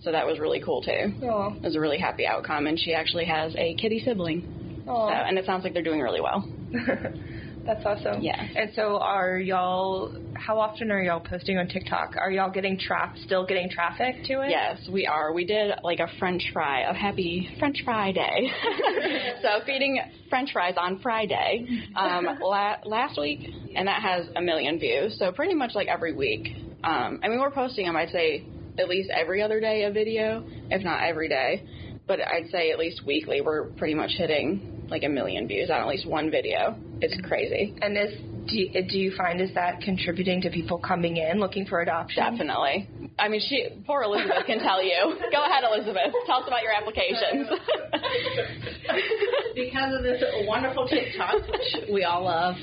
So 0.02 0.12
that 0.12 0.26
was 0.26 0.38
really 0.38 0.60
cool 0.60 0.82
too. 0.82 1.12
Aw. 1.22 1.54
It 1.56 1.62
was 1.62 1.76
a 1.76 1.80
really 1.80 1.98
happy 1.98 2.26
outcome, 2.26 2.66
and 2.66 2.78
she 2.78 2.94
actually 2.94 3.24
has 3.26 3.54
a 3.56 3.74
kitty 3.74 4.00
sibling. 4.04 4.82
So, 5.08 5.14
and 5.14 5.38
it 5.38 5.44
sounds 5.44 5.64
like 5.64 5.74
they're 5.74 5.82
doing 5.82 6.00
really 6.00 6.20
well. 6.20 6.48
That's 7.66 7.84
awesome. 7.84 8.22
Yeah. 8.22 8.40
And 8.40 8.70
so, 8.74 8.96
are 8.96 9.38
y'all? 9.38 10.16
How 10.34 10.58
often 10.58 10.90
are 10.90 11.02
y'all 11.02 11.20
posting 11.20 11.58
on 11.58 11.68
TikTok? 11.68 12.14
Are 12.18 12.30
y'all 12.30 12.50
getting 12.50 12.78
traf? 12.78 13.22
Still 13.26 13.44
getting 13.44 13.68
traffic 13.68 14.24
to 14.24 14.40
it? 14.40 14.48
Yes, 14.48 14.88
we 14.90 15.06
are. 15.06 15.34
We 15.34 15.44
did 15.44 15.72
like 15.82 15.98
a 15.98 16.08
French 16.18 16.44
fry, 16.54 16.88
a 16.88 16.94
happy 16.94 17.50
French 17.58 17.82
fry 17.84 18.12
day. 18.12 18.50
so 19.42 19.62
feeding 19.66 20.00
French 20.30 20.52
fries 20.52 20.76
on 20.78 21.00
Friday 21.00 21.66
um, 21.94 22.26
la- 22.40 22.76
last 22.86 23.18
week, 23.20 23.40
and 23.76 23.86
that 23.86 24.00
has 24.00 24.26
a 24.34 24.40
million 24.40 24.78
views. 24.78 25.18
So 25.18 25.30
pretty 25.32 25.54
much 25.54 25.74
like 25.74 25.88
every 25.88 26.14
week. 26.14 26.48
Um, 26.82 27.20
I 27.22 27.28
mean, 27.28 27.38
we're 27.38 27.50
posting 27.50 27.84
them. 27.84 27.96
I'd 27.96 28.08
say 28.10 28.46
at 28.78 28.88
least 28.88 29.10
every 29.10 29.42
other 29.42 29.60
day 29.60 29.84
a 29.84 29.90
video, 29.90 30.44
if 30.70 30.82
not 30.82 31.02
every 31.02 31.28
day. 31.28 31.62
but 32.08 32.20
I'd 32.26 32.48
say 32.50 32.72
at 32.72 32.78
least 32.78 33.02
weekly 33.06 33.40
we're 33.40 33.66
pretty 33.72 33.94
much 33.94 34.12
hitting 34.16 34.86
like 34.88 35.04
a 35.04 35.08
million 35.08 35.46
views 35.46 35.70
on 35.70 35.80
at 35.80 35.86
least 35.86 36.08
one 36.08 36.30
video. 36.30 36.74
It's 37.00 37.20
crazy. 37.28 37.76
And 37.82 37.96
is 37.96 38.14
do 38.48 38.56
you, 38.56 38.82
do 38.88 38.98
you 38.98 39.12
find 39.14 39.40
is 39.42 39.52
that 39.54 39.82
contributing 39.82 40.40
to 40.40 40.50
people 40.50 40.78
coming 40.78 41.18
in 41.18 41.38
looking 41.38 41.66
for 41.66 41.82
adoption? 41.82 42.24
Definitely. 42.24 42.88
I 43.18 43.28
mean, 43.28 43.40
she 43.46 43.68
poor 43.86 44.02
Elizabeth 44.02 44.46
can 44.46 44.60
tell 44.60 44.82
you. 44.82 45.16
Go 45.32 45.44
ahead, 45.44 45.64
Elizabeth. 45.64 46.12
Tell 46.26 46.38
us 46.38 46.44
about 46.46 46.62
your 46.62 46.72
applications. 46.72 47.48
because 49.54 49.94
of 49.94 50.02
this 50.02 50.22
wonderful 50.46 50.86
TikTok, 50.86 51.46
which 51.48 51.90
we 51.92 52.04
all 52.04 52.24
love, 52.24 52.54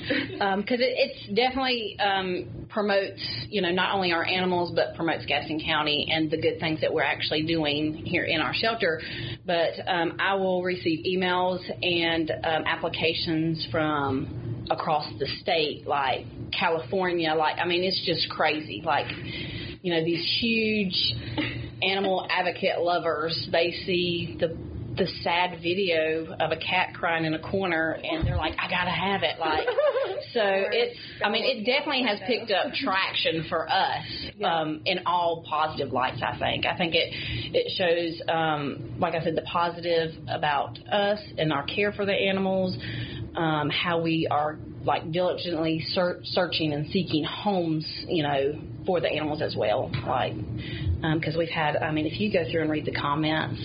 because 0.58 0.80
it, 0.80 0.94
it's 0.96 1.26
definitely 1.34 1.96
um, 2.00 2.66
promotes, 2.68 3.20
you 3.48 3.60
know, 3.60 3.70
not 3.70 3.94
only 3.94 4.12
our 4.12 4.24
animals 4.24 4.72
but 4.74 4.94
promotes 4.96 5.26
Gaston 5.26 5.60
County 5.60 6.08
and 6.10 6.30
the 6.30 6.40
good 6.40 6.58
things 6.58 6.80
that 6.80 6.92
we're 6.92 7.02
actually 7.02 7.42
doing 7.42 7.94
here 7.94 8.24
in 8.24 8.40
our 8.40 8.54
shelter. 8.54 9.00
But 9.44 9.74
um, 9.86 10.16
I 10.18 10.34
will 10.34 10.62
receive 10.62 11.04
emails 11.04 11.60
and 11.82 12.30
um, 12.30 12.64
applications 12.66 13.66
from 13.70 14.66
across 14.70 15.06
the 15.18 15.26
state, 15.40 15.86
like 15.86 16.24
California. 16.58 17.34
Like, 17.34 17.58
I 17.58 17.66
mean, 17.66 17.84
it's 17.84 18.04
just 18.04 18.28
crazy. 18.30 18.82
Like, 18.84 19.06
you 19.82 19.94
know, 19.94 20.04
these 20.04 20.24
huge 20.40 21.14
animal 21.82 22.26
advocate 22.30 22.80
lovers, 22.80 23.48
they 23.52 23.72
see 23.84 24.36
the 24.38 24.56
the 24.96 25.06
sad 25.22 25.60
video 25.62 26.34
of 26.40 26.52
a 26.52 26.56
cat 26.56 26.94
crying 26.94 27.24
in 27.24 27.34
a 27.34 27.38
corner 27.38 27.98
and 28.02 28.26
they're 28.26 28.36
like, 28.36 28.54
I 28.58 28.68
gotta 28.68 28.90
have 28.90 29.22
it. 29.22 29.38
Like, 29.38 29.66
so 30.32 30.42
it's, 30.42 30.98
I 31.22 31.30
mean, 31.30 31.44
it 31.44 31.66
definitely 31.66 32.04
has 32.04 32.18
picked 32.26 32.50
up 32.50 32.72
traction 32.72 33.44
for 33.48 33.68
us, 33.68 34.04
um, 34.42 34.80
in 34.86 35.00
all 35.06 35.44
positive 35.48 35.92
lights, 35.92 36.22
I 36.22 36.38
think. 36.38 36.64
I 36.66 36.76
think 36.76 36.94
it, 36.94 37.12
it 37.12 37.72
shows, 37.76 38.22
um, 38.28 38.94
like 38.98 39.14
I 39.14 39.22
said, 39.22 39.36
the 39.36 39.42
positive 39.42 40.12
about 40.28 40.78
us 40.90 41.20
and 41.36 41.52
our 41.52 41.64
care 41.64 41.92
for 41.92 42.06
the 42.06 42.14
animals, 42.14 42.76
um, 43.36 43.70
how 43.70 44.00
we 44.00 44.26
are 44.30 44.58
like 44.84 45.10
diligently 45.12 45.84
ser- 45.88 46.20
searching 46.24 46.72
and 46.72 46.86
seeking 46.90 47.24
homes, 47.24 47.86
you 48.08 48.22
know, 48.22 48.54
for 48.86 49.00
the 49.00 49.08
animals 49.08 49.42
as 49.42 49.56
well. 49.56 49.90
Like, 50.06 50.34
because 50.34 51.34
um, 51.34 51.38
we've 51.38 51.48
had, 51.48 51.76
I 51.76 51.92
mean, 51.92 52.06
if 52.06 52.18
you 52.20 52.32
go 52.32 52.44
through 52.50 52.62
and 52.62 52.70
read 52.70 52.84
the 52.84 52.92
comments, 52.92 53.60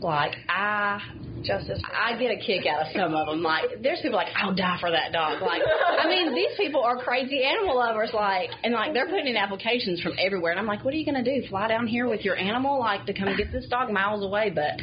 like 0.00 0.34
I 0.48 1.00
Justice. 1.46 1.80
I 1.94 2.18
get 2.18 2.30
a 2.32 2.36
kick 2.36 2.66
out 2.66 2.86
of 2.86 2.92
some 2.92 3.14
of 3.14 3.26
them. 3.26 3.42
Like, 3.42 3.82
there's 3.82 4.00
people 4.00 4.16
like, 4.16 4.34
I'll 4.34 4.54
die 4.54 4.78
for 4.80 4.90
that 4.90 5.12
dog. 5.12 5.40
Like, 5.42 5.62
I 5.98 6.08
mean, 6.08 6.34
these 6.34 6.56
people 6.56 6.82
are 6.82 6.96
crazy 6.96 7.42
animal 7.44 7.76
lovers. 7.76 8.10
Like, 8.12 8.50
and 8.64 8.74
like 8.74 8.92
they're 8.92 9.06
putting 9.06 9.28
in 9.28 9.36
applications 9.36 10.00
from 10.00 10.12
everywhere. 10.18 10.50
And 10.50 10.60
I'm 10.60 10.66
like, 10.66 10.84
what 10.84 10.92
are 10.92 10.96
you 10.96 11.04
going 11.04 11.22
to 11.22 11.40
do? 11.40 11.46
Fly 11.48 11.68
down 11.68 11.86
here 11.86 12.08
with 12.08 12.24
your 12.24 12.36
animal, 12.36 12.78
like 12.78 13.06
to 13.06 13.12
come 13.14 13.28
get 13.36 13.52
this 13.52 13.66
dog 13.68 13.90
miles 13.90 14.24
away? 14.24 14.50
But 14.54 14.80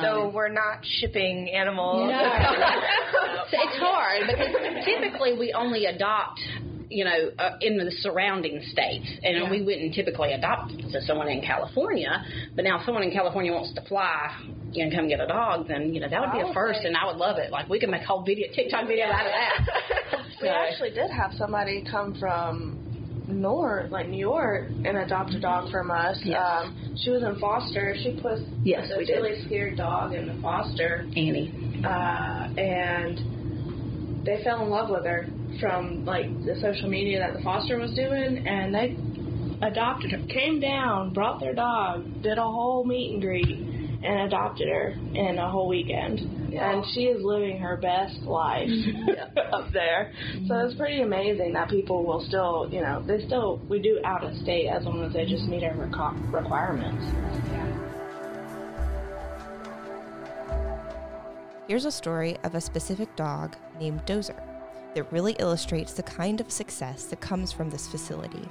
um, 0.00 0.04
so 0.04 0.28
we're 0.30 0.48
not 0.48 0.84
shipping 1.00 1.50
animals. 1.50 2.10
no, 2.10 2.18
so 3.50 3.56
it's 3.60 3.78
hard 3.78 4.22
because 4.26 4.84
typically 4.84 5.38
we 5.38 5.52
only 5.52 5.84
adopt 5.86 6.40
you 6.88 7.04
know, 7.04 7.30
uh, 7.38 7.56
in 7.60 7.78
the 7.78 7.90
surrounding 8.00 8.60
states. 8.70 9.08
And 9.22 9.36
Yeah. 9.36 9.50
we 9.50 9.62
wouldn't 9.62 9.94
typically 9.94 10.32
adopt 10.32 10.70
to 10.92 11.00
someone 11.02 11.28
in 11.28 11.40
California, 11.42 12.22
but 12.54 12.64
now 12.64 12.78
if 12.78 12.84
someone 12.86 13.02
in 13.02 13.10
California 13.10 13.52
wants 13.52 13.72
to 13.74 13.80
fly 13.82 14.30
you 14.72 14.84
know, 14.84 14.94
come 14.94 15.08
get 15.08 15.20
a 15.20 15.26
dog, 15.26 15.68
then, 15.68 15.94
you 15.94 16.00
know, 16.00 16.08
that 16.08 16.20
would 16.20 16.32
be 16.32 16.40
a 16.40 16.52
first, 16.52 16.80
and 16.84 16.96
I 16.96 17.06
would 17.06 17.16
love 17.16 17.38
it. 17.38 17.50
Like, 17.50 17.66
we 17.68 17.80
could 17.80 17.88
make 17.88 18.02
a 18.02 18.04
whole 18.06 18.22
video, 18.24 18.48
TikTok 18.54 18.86
video 18.86 19.06
out 19.06 19.24
of 19.26 19.32
that. 19.32 20.20
We 20.42 20.48
actually 20.48 20.90
did 20.90 21.10
have 21.10 21.32
somebody 21.32 21.82
come 21.90 22.14
from 22.20 23.24
North, 23.26 23.90
like 23.90 24.08
New 24.08 24.18
York, 24.18 24.68
and 24.84 24.98
adopt 24.98 25.32
a 25.32 25.40
dog 25.40 25.70
from 25.70 25.90
us. 25.90 26.20
Yes. 26.22 26.38
Um, 26.38 26.94
she 27.02 27.10
was 27.10 27.22
in 27.22 27.36
foster. 27.40 27.94
She 28.02 28.18
put 28.20 28.40
Yes, 28.62 28.88
this 28.88 28.98
we 28.98 29.04
did. 29.06 29.14
really 29.22 29.42
scared 29.46 29.78
dog 29.78 30.12
in 30.12 30.26
the 30.26 30.34
foster, 30.42 31.06
Annie. 31.16 31.82
uh, 31.84 32.48
and 32.60 33.18
they 34.26 34.42
fell 34.42 34.62
in 34.62 34.68
love 34.68 34.90
with 34.90 35.04
her 35.04 35.26
from 35.60 36.04
like 36.04 36.26
the 36.44 36.58
social 36.60 36.88
media 36.88 37.20
that 37.20 37.36
the 37.36 37.42
foster 37.42 37.78
was 37.78 37.92
doing, 37.94 38.46
and 38.46 38.74
they 38.74 38.96
adopted 39.66 40.10
her. 40.10 40.18
Came 40.28 40.60
down, 40.60 41.12
brought 41.12 41.40
their 41.40 41.54
dog, 41.54 42.22
did 42.22 42.38
a 42.38 42.42
whole 42.42 42.84
meet 42.84 43.12
and 43.12 43.22
greet, 43.22 43.48
and 43.48 44.26
adopted 44.26 44.68
her 44.68 44.94
in 45.14 45.38
a 45.38 45.50
whole 45.50 45.68
weekend. 45.68 46.20
And 46.52 46.84
she 46.94 47.02
is 47.02 47.22
living 47.22 47.58
her 47.58 47.76
best 47.76 48.20
life 48.22 48.68
up 49.52 49.72
there. 49.72 50.12
So 50.32 50.38
it's 50.38 50.72
mm-hmm. 50.72 50.78
pretty 50.78 51.02
amazing 51.02 51.52
that 51.54 51.68
people 51.68 52.04
will 52.04 52.24
still, 52.26 52.68
you 52.70 52.82
know, 52.82 53.02
they 53.06 53.24
still 53.26 53.60
we 53.68 53.80
do 53.80 54.00
out 54.04 54.24
of 54.24 54.36
state 54.42 54.68
as 54.68 54.84
long 54.84 55.04
as 55.04 55.12
they 55.12 55.24
just 55.24 55.44
meet 55.44 55.64
our 55.64 55.74
requirements. 55.74 57.85
Here's 61.68 61.84
a 61.84 61.90
story 61.90 62.36
of 62.44 62.54
a 62.54 62.60
specific 62.60 63.14
dog 63.16 63.56
named 63.80 64.02
Dozer 64.06 64.40
that 64.94 65.12
really 65.12 65.32
illustrates 65.40 65.94
the 65.94 66.02
kind 66.02 66.40
of 66.40 66.50
success 66.50 67.06
that 67.06 67.20
comes 67.20 67.52
from 67.52 67.70
this 67.70 67.88
facility. 67.88 68.48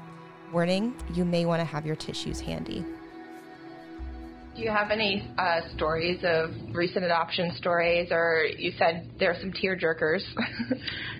Warning, 0.51 0.93
you 1.13 1.23
may 1.23 1.45
want 1.45 1.61
to 1.61 1.65
have 1.65 1.85
your 1.85 1.95
tissues 1.95 2.41
handy. 2.41 2.85
Do 4.55 4.61
you 4.61 4.69
have 4.69 4.91
any 4.91 5.29
uh, 5.37 5.61
stories 5.75 6.19
of 6.23 6.51
recent 6.73 7.05
adoption 7.05 7.51
stories, 7.57 8.09
or 8.11 8.45
you 8.57 8.73
said 8.77 9.11
there 9.17 9.31
are 9.31 9.39
some 9.39 9.53
tear 9.53 9.77
jerkers? 9.77 10.21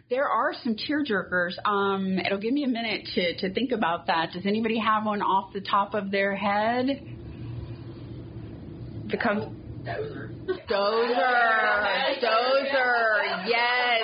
There 0.08 0.30
are 0.30 0.54
some 0.64 0.76
tearjerkers. 0.76 1.54
Um, 1.66 2.20
it'll 2.20 2.38
give 2.38 2.54
me 2.54 2.64
a 2.64 2.68
minute 2.68 3.08
to, 3.16 3.38
to 3.38 3.54
think 3.56 3.72
about 3.72 4.06
that. 4.06 4.34
Does 4.34 4.46
anybody 4.46 4.78
have 4.78 5.04
one 5.04 5.24
off 5.24 5.52
the 5.52 5.62
top 5.62 5.96
of 5.96 6.12
their 6.12 6.36
head? 6.36 6.86
Becomes 9.08 9.65
Dozer. 9.86 10.32
Dozer. 12.22 13.48
Yes. 13.48 14.02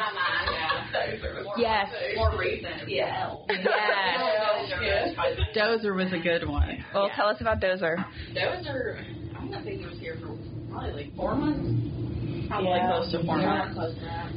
Yes. 1.58 1.88
More 2.16 2.38
recent. 2.38 2.88
Yeah. 2.90 3.36
Yes. 3.50 5.16
Dozer 5.56 5.96
was 5.96 6.12
a 6.14 6.20
good 6.20 6.48
one. 6.48 6.84
well. 6.94 7.10
Tell 7.16 7.28
us 7.28 7.42
about 7.42 7.60
Dozer. 7.60 7.98
Dozer, 8.34 9.04
I'm 9.36 9.48
going 9.50 9.60
to 9.60 9.64
think 9.64 9.80
he 9.82 9.86
was 9.86 9.98
here 10.00 10.18
for 10.22 10.38
probably 10.72 10.92
like 11.06 11.16
four 11.16 11.36
months. 11.36 12.48
Probably 12.48 12.70
Yeah. 12.70 12.88
close 12.88 13.12
to 13.14 13.24
four 13.26 13.38
months. 13.38 13.74
Close 13.76 13.96
to 13.96 14.02
that. 14.02 14.32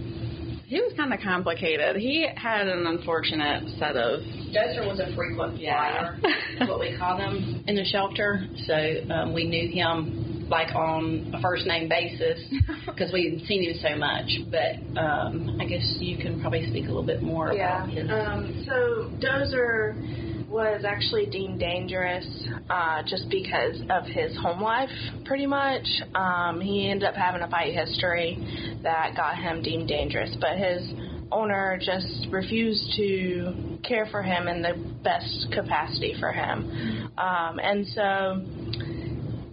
He 0.66 0.80
was 0.80 0.92
kind 0.96 1.12
of 1.12 1.20
complicated. 1.20 1.96
He 1.96 2.26
had 2.36 2.66
an 2.66 2.86
unfortunate 2.86 3.68
set 3.78 3.96
of 3.96 4.20
Dozer 4.50 4.86
was 4.86 4.98
a 4.98 5.14
frequent 5.14 5.58
flyer, 5.58 6.16
is 6.60 6.68
what 6.68 6.80
we 6.80 6.96
call 6.96 7.18
them 7.18 7.62
in 7.68 7.76
the 7.76 7.84
shelter. 7.84 8.46
So 8.66 8.74
um, 9.12 9.34
we 9.34 9.44
knew 9.46 9.68
him 9.70 10.23
like 10.48 10.74
on 10.74 11.32
a 11.34 11.40
first 11.40 11.66
name 11.66 11.88
basis 11.88 12.38
because 12.86 13.12
we 13.12 13.30
had 13.38 13.46
seen 13.46 13.62
him 13.62 13.76
so 13.80 13.96
much. 13.96 14.30
But 14.50 15.00
um, 15.00 15.58
I 15.60 15.64
guess 15.66 15.96
you 15.98 16.16
can 16.18 16.40
probably 16.40 16.68
speak 16.70 16.84
a 16.84 16.88
little 16.88 17.02
bit 17.06 17.22
more 17.22 17.52
Yeah. 17.52 17.84
about 17.84 17.90
his. 17.94 18.10
Um, 18.10 18.64
so 18.66 19.10
Dozer 19.26 20.48
was 20.48 20.84
actually 20.86 21.26
deemed 21.26 21.58
dangerous 21.58 22.26
uh, 22.70 23.02
just 23.06 23.28
because 23.28 23.80
of 23.90 24.04
his 24.06 24.36
home 24.36 24.60
life, 24.60 24.90
pretty 25.24 25.46
much. 25.46 25.84
Um, 26.14 26.60
he 26.60 26.88
ended 26.90 27.08
up 27.08 27.16
having 27.16 27.42
a 27.42 27.48
fight 27.50 27.74
history 27.74 28.78
that 28.82 29.16
got 29.16 29.36
him 29.36 29.62
deemed 29.62 29.88
dangerous, 29.88 30.36
but 30.40 30.56
his 30.56 30.92
owner 31.32 31.76
just 31.82 32.28
refused 32.30 32.92
to 32.96 33.78
care 33.82 34.06
for 34.12 34.22
him 34.22 34.46
in 34.46 34.62
the 34.62 34.74
best 35.02 35.48
capacity 35.52 36.14
for 36.20 36.30
him. 36.30 37.10
Um, 37.18 37.58
and 37.58 37.84
so 37.88 38.83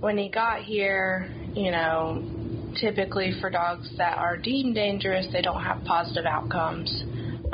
when 0.02 0.18
he 0.18 0.30
got 0.30 0.64
here, 0.64 1.32
you 1.54 1.72
know, 1.72 2.74
typically 2.80 3.34
for 3.40 3.50
dogs 3.50 3.90
that 3.98 4.18
are 4.18 4.36
deemed 4.36 4.76
dangerous, 4.76 5.28
they 5.32 5.42
don't 5.42 5.62
have 5.62 5.84
positive 5.86 6.26
outcomes. 6.26 7.04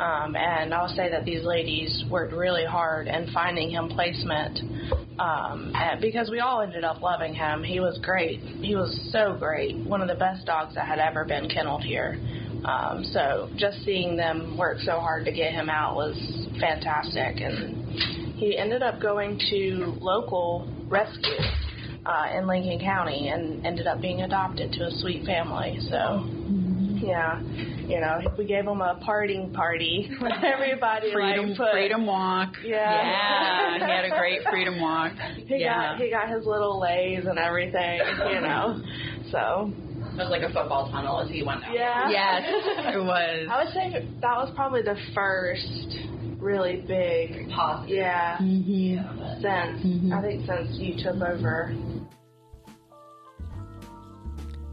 Um, 0.00 0.36
and 0.36 0.72
I'll 0.72 0.94
say 0.94 1.10
that 1.10 1.24
these 1.24 1.44
ladies 1.44 2.04
worked 2.08 2.32
really 2.32 2.64
hard 2.64 3.06
in 3.08 3.30
finding 3.32 3.70
him 3.70 3.88
placement 3.88 4.60
um, 5.18 5.74
because 6.00 6.30
we 6.30 6.38
all 6.38 6.62
ended 6.62 6.84
up 6.84 7.02
loving 7.02 7.34
him. 7.34 7.64
He 7.64 7.80
was 7.80 7.98
great. 8.02 8.38
He 8.38 8.76
was 8.76 8.96
so 9.12 9.36
great. 9.38 9.76
One 9.76 10.00
of 10.00 10.08
the 10.08 10.14
best 10.14 10.46
dogs 10.46 10.74
that 10.76 10.86
had 10.86 11.00
ever 11.00 11.24
been 11.24 11.48
kenneled 11.48 11.82
here. 11.82 12.16
Um, 12.64 13.04
so 13.12 13.50
just 13.56 13.84
seeing 13.84 14.16
them 14.16 14.56
work 14.56 14.78
so 14.78 15.00
hard 15.00 15.24
to 15.26 15.32
get 15.32 15.52
him 15.52 15.68
out 15.68 15.96
was 15.96 16.16
fantastic. 16.60 17.40
And 17.40 18.36
he 18.36 18.56
ended 18.56 18.82
up 18.82 19.00
going 19.00 19.38
to 19.50 19.96
local 20.00 20.72
rescue 20.88 21.34
uh, 22.08 22.38
in 22.38 22.46
Lincoln 22.46 22.80
County 22.80 23.28
and 23.28 23.64
ended 23.66 23.86
up 23.86 24.00
being 24.00 24.22
adopted 24.22 24.72
to 24.72 24.84
a 24.84 24.90
sweet 24.92 25.26
family. 25.26 25.78
So, 25.90 26.24
yeah, 27.04 27.40
you 27.86 28.00
know, 28.00 28.18
we 28.38 28.46
gave 28.46 28.64
him 28.66 28.80
a 28.80 28.98
parting 29.04 29.52
party. 29.52 30.10
With 30.20 30.32
everybody 30.42 31.12
Freedom, 31.12 31.48
like 31.50 31.56
put, 31.58 31.72
freedom 31.72 32.06
walk. 32.06 32.54
Yeah. 32.64 33.78
Yeah, 33.78 33.86
he 33.86 33.92
had 33.92 34.04
a 34.06 34.18
great 34.18 34.40
freedom 34.50 34.80
walk. 34.80 35.12
He 35.46 35.58
yeah. 35.58 35.92
got 35.92 36.00
he 36.00 36.10
got 36.10 36.28
his 36.30 36.46
little 36.46 36.78
leis 36.80 37.24
and 37.26 37.38
everything, 37.38 38.00
you 38.32 38.40
know. 38.40 38.80
So 39.30 39.72
it 40.12 40.16
was 40.16 40.30
like 40.30 40.42
a 40.42 40.52
football 40.52 40.90
tunnel 40.90 41.20
as 41.20 41.28
he 41.28 41.42
went 41.42 41.64
out. 41.64 41.74
yeah. 41.74 42.08
yes, 42.08 42.42
it 42.94 42.98
was. 42.98 43.48
I 43.50 43.64
would 43.64 43.72
say 43.72 44.06
that 44.20 44.36
was 44.36 44.50
probably 44.54 44.82
the 44.82 44.96
first 45.14 45.96
really 46.38 46.80
big 46.86 47.50
Positive. 47.50 47.96
yeah 47.96 48.38
Mm-hmm. 48.38 49.42
since 49.42 49.82
Mhm. 49.84 50.12
I 50.12 50.22
think 50.22 50.46
since 50.46 50.78
you 50.78 51.02
took 51.02 51.16
over. 51.20 51.74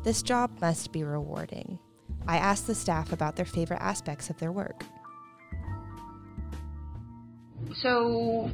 This 0.03 0.21
job 0.21 0.51
must 0.61 0.91
be 0.91 1.03
rewarding. 1.03 1.79
I 2.27 2.37
asked 2.37 2.67
the 2.67 2.75
staff 2.75 3.11
about 3.11 3.35
their 3.35 3.45
favorite 3.45 3.81
aspects 3.81 4.29
of 4.29 4.37
their 4.37 4.51
work. 4.51 4.83
So, 7.81 8.51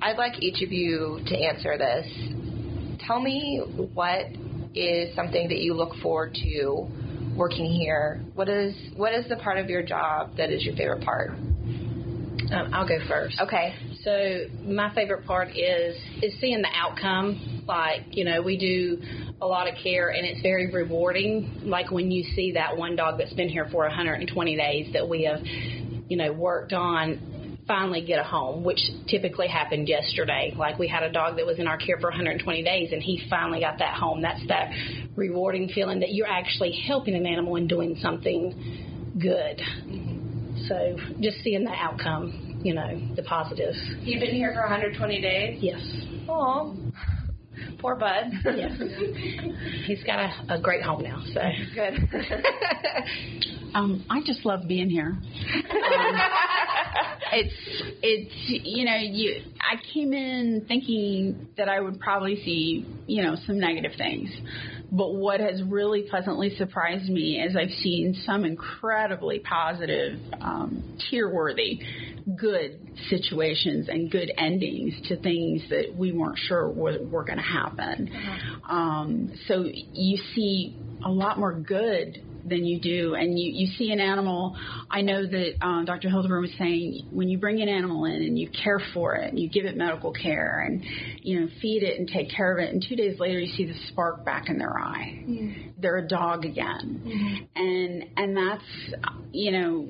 I'd 0.00 0.16
like 0.16 0.42
each 0.42 0.62
of 0.62 0.72
you 0.72 1.20
to 1.26 1.36
answer 1.36 1.76
this. 1.76 2.06
Tell 3.06 3.20
me 3.20 3.60
what 3.92 4.26
is 4.74 5.14
something 5.14 5.48
that 5.48 5.58
you 5.58 5.74
look 5.74 5.94
forward 6.02 6.34
to 6.34 6.88
working 7.36 7.66
here. 7.70 8.22
What 8.34 8.48
is 8.48 8.74
what 8.96 9.12
is 9.14 9.28
the 9.28 9.36
part 9.36 9.58
of 9.58 9.68
your 9.68 9.82
job 9.82 10.36
that 10.38 10.50
is 10.50 10.64
your 10.64 10.74
favorite 10.76 11.02
part? 11.04 11.32
Um, 12.50 12.74
I'll 12.74 12.86
go 12.86 12.98
first. 13.08 13.40
Okay. 13.40 13.74
So 14.02 14.46
my 14.64 14.94
favorite 14.94 15.24
part 15.26 15.56
is 15.56 15.96
is 16.22 16.34
seeing 16.40 16.62
the 16.62 16.70
outcome. 16.74 17.64
Like 17.66 18.02
you 18.10 18.24
know, 18.24 18.42
we 18.42 18.56
do 18.58 19.00
a 19.40 19.46
lot 19.46 19.68
of 19.68 19.74
care, 19.82 20.10
and 20.10 20.26
it's 20.26 20.40
very 20.42 20.70
rewarding. 20.70 21.62
Like 21.64 21.90
when 21.90 22.10
you 22.10 22.24
see 22.34 22.52
that 22.52 22.76
one 22.76 22.96
dog 22.96 23.18
that's 23.18 23.32
been 23.34 23.48
here 23.48 23.68
for 23.70 23.82
120 23.86 24.56
days 24.56 24.92
that 24.92 25.08
we 25.08 25.24
have, 25.24 25.40
you 26.08 26.16
know, 26.16 26.32
worked 26.32 26.72
on 26.72 27.32
finally 27.66 28.04
get 28.04 28.18
a 28.18 28.24
home, 28.24 28.64
which 28.64 28.80
typically 29.08 29.46
happened 29.46 29.88
yesterday. 29.88 30.52
Like 30.56 30.78
we 30.78 30.88
had 30.88 31.02
a 31.02 31.12
dog 31.12 31.36
that 31.36 31.46
was 31.46 31.58
in 31.58 31.66
our 31.66 31.76
care 31.76 31.96
for 31.98 32.10
120 32.10 32.62
days 32.62 32.90
and 32.92 33.02
he 33.02 33.24
finally 33.30 33.60
got 33.60 33.78
that 33.78 33.94
home. 33.94 34.20
That's 34.20 34.44
that 34.48 34.72
rewarding 35.14 35.68
feeling 35.68 36.00
that 36.00 36.12
you're 36.12 36.26
actually 36.26 36.72
helping 36.86 37.14
an 37.14 37.24
animal 37.24 37.56
and 37.56 37.68
doing 37.68 37.96
something 38.00 39.14
good. 39.18 39.62
So 40.68 40.96
just 41.20 41.38
seeing 41.42 41.64
the 41.64 41.72
outcome, 41.72 42.60
you 42.62 42.74
know, 42.74 43.00
the 43.16 43.22
positives. 43.22 43.78
You've 44.00 44.20
been 44.20 44.34
here 44.34 44.52
for 44.54 44.60
120 44.62 45.20
days? 45.20 45.58
Yes. 45.60 45.80
Oh, 46.28 46.76
poor 47.78 47.96
bud. 47.96 48.24
Yes. 48.44 48.72
He's 49.86 50.02
got 50.04 50.20
a, 50.20 50.54
a 50.54 50.60
great 50.60 50.82
home 50.82 51.02
now, 51.02 51.22
so. 51.32 51.40
Good. 51.74 52.08
Um, 53.74 54.04
I 54.10 54.20
just 54.24 54.44
love 54.44 54.68
being 54.68 54.90
here. 54.90 55.06
Um, 55.06 55.22
it's 57.32 57.54
it's 58.02 58.34
you 58.46 58.84
know 58.84 58.96
you 58.96 59.42
I 59.60 59.76
came 59.94 60.12
in 60.12 60.64
thinking 60.68 61.48
that 61.56 61.68
I 61.68 61.80
would 61.80 61.98
probably 61.98 62.36
see 62.44 62.86
you 63.06 63.22
know 63.22 63.36
some 63.46 63.58
negative 63.58 63.92
things, 63.96 64.30
but 64.92 65.14
what 65.14 65.40
has 65.40 65.62
really 65.62 66.02
pleasantly 66.02 66.54
surprised 66.56 67.08
me 67.08 67.40
is 67.40 67.56
I've 67.56 67.70
seen 67.82 68.14
some 68.26 68.44
incredibly 68.44 69.38
positive, 69.38 70.18
um, 70.38 70.98
tear-worthy, 71.10 71.80
good 72.36 72.78
situations 73.08 73.88
and 73.88 74.10
good 74.10 74.30
endings 74.36 74.94
to 75.08 75.16
things 75.16 75.62
that 75.70 75.94
we 75.96 76.12
weren't 76.12 76.38
sure 76.38 76.68
were, 76.70 76.98
were 77.04 77.24
going 77.24 77.38
to 77.38 77.42
happen. 77.42 78.10
Um, 78.68 79.32
so 79.48 79.64
you 79.64 80.18
see 80.34 80.76
a 81.04 81.10
lot 81.10 81.38
more 81.38 81.54
good 81.54 82.22
than 82.44 82.64
you 82.64 82.80
do. 82.80 83.14
And 83.14 83.38
you, 83.38 83.52
you 83.52 83.66
see 83.78 83.92
an 83.92 84.00
animal. 84.00 84.56
I 84.90 85.02
know 85.02 85.26
that 85.26 85.64
um, 85.64 85.84
Dr. 85.84 86.08
Hildebrand 86.08 86.42
was 86.42 86.52
saying 86.58 87.08
when 87.10 87.28
you 87.28 87.38
bring 87.38 87.60
an 87.62 87.68
animal 87.68 88.04
in 88.04 88.14
and 88.14 88.38
you 88.38 88.48
care 88.50 88.80
for 88.92 89.14
it 89.14 89.30
and 89.30 89.38
you 89.38 89.48
give 89.48 89.64
it 89.64 89.76
medical 89.76 90.12
care 90.12 90.64
and 90.66 90.82
you 91.22 91.40
know 91.40 91.48
feed 91.60 91.82
it 91.82 91.98
and 91.98 92.08
take 92.08 92.30
care 92.30 92.52
of 92.52 92.58
it, 92.58 92.72
and 92.72 92.84
two 92.86 92.96
days 92.96 93.18
later 93.18 93.38
you 93.38 93.52
see 93.54 93.64
the 93.66 93.78
spark 93.88 94.24
back 94.24 94.48
in 94.48 94.58
their 94.58 94.78
eye. 94.78 95.24
They're 95.78 95.98
a 95.98 96.08
dog 96.08 96.44
again, 96.44 97.48
and 97.54 98.04
and 98.16 98.36
that's 98.36 98.64
you 99.32 99.52
know 99.52 99.88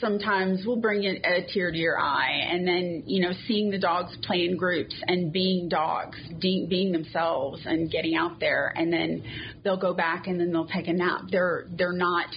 sometimes 0.00 0.64
we'll 0.66 0.80
bring 0.80 1.04
in 1.04 1.24
a 1.24 1.46
tear 1.52 1.70
to 1.70 1.76
your 1.76 1.98
eye. 1.98 2.46
And 2.50 2.66
then 2.66 3.02
you 3.06 3.22
know 3.22 3.32
seeing 3.46 3.70
the 3.70 3.78
dogs 3.78 4.16
play 4.22 4.44
in 4.44 4.56
groups 4.56 4.94
and 5.06 5.32
being 5.32 5.68
dogs 5.68 6.18
being 6.40 6.92
themselves 6.92 7.62
and 7.64 7.90
getting 7.90 8.14
out 8.14 8.40
there. 8.40 8.72
And 8.76 8.92
then 8.92 9.24
they'll 9.64 9.80
go 9.80 9.94
back 9.94 10.26
and 10.26 10.38
then 10.38 10.52
they'll 10.52 10.66
take 10.66 10.88
a 10.88 10.92
nap. 10.92 11.22
They're 11.30 11.66
they're 11.76 11.92
not 11.92 12.28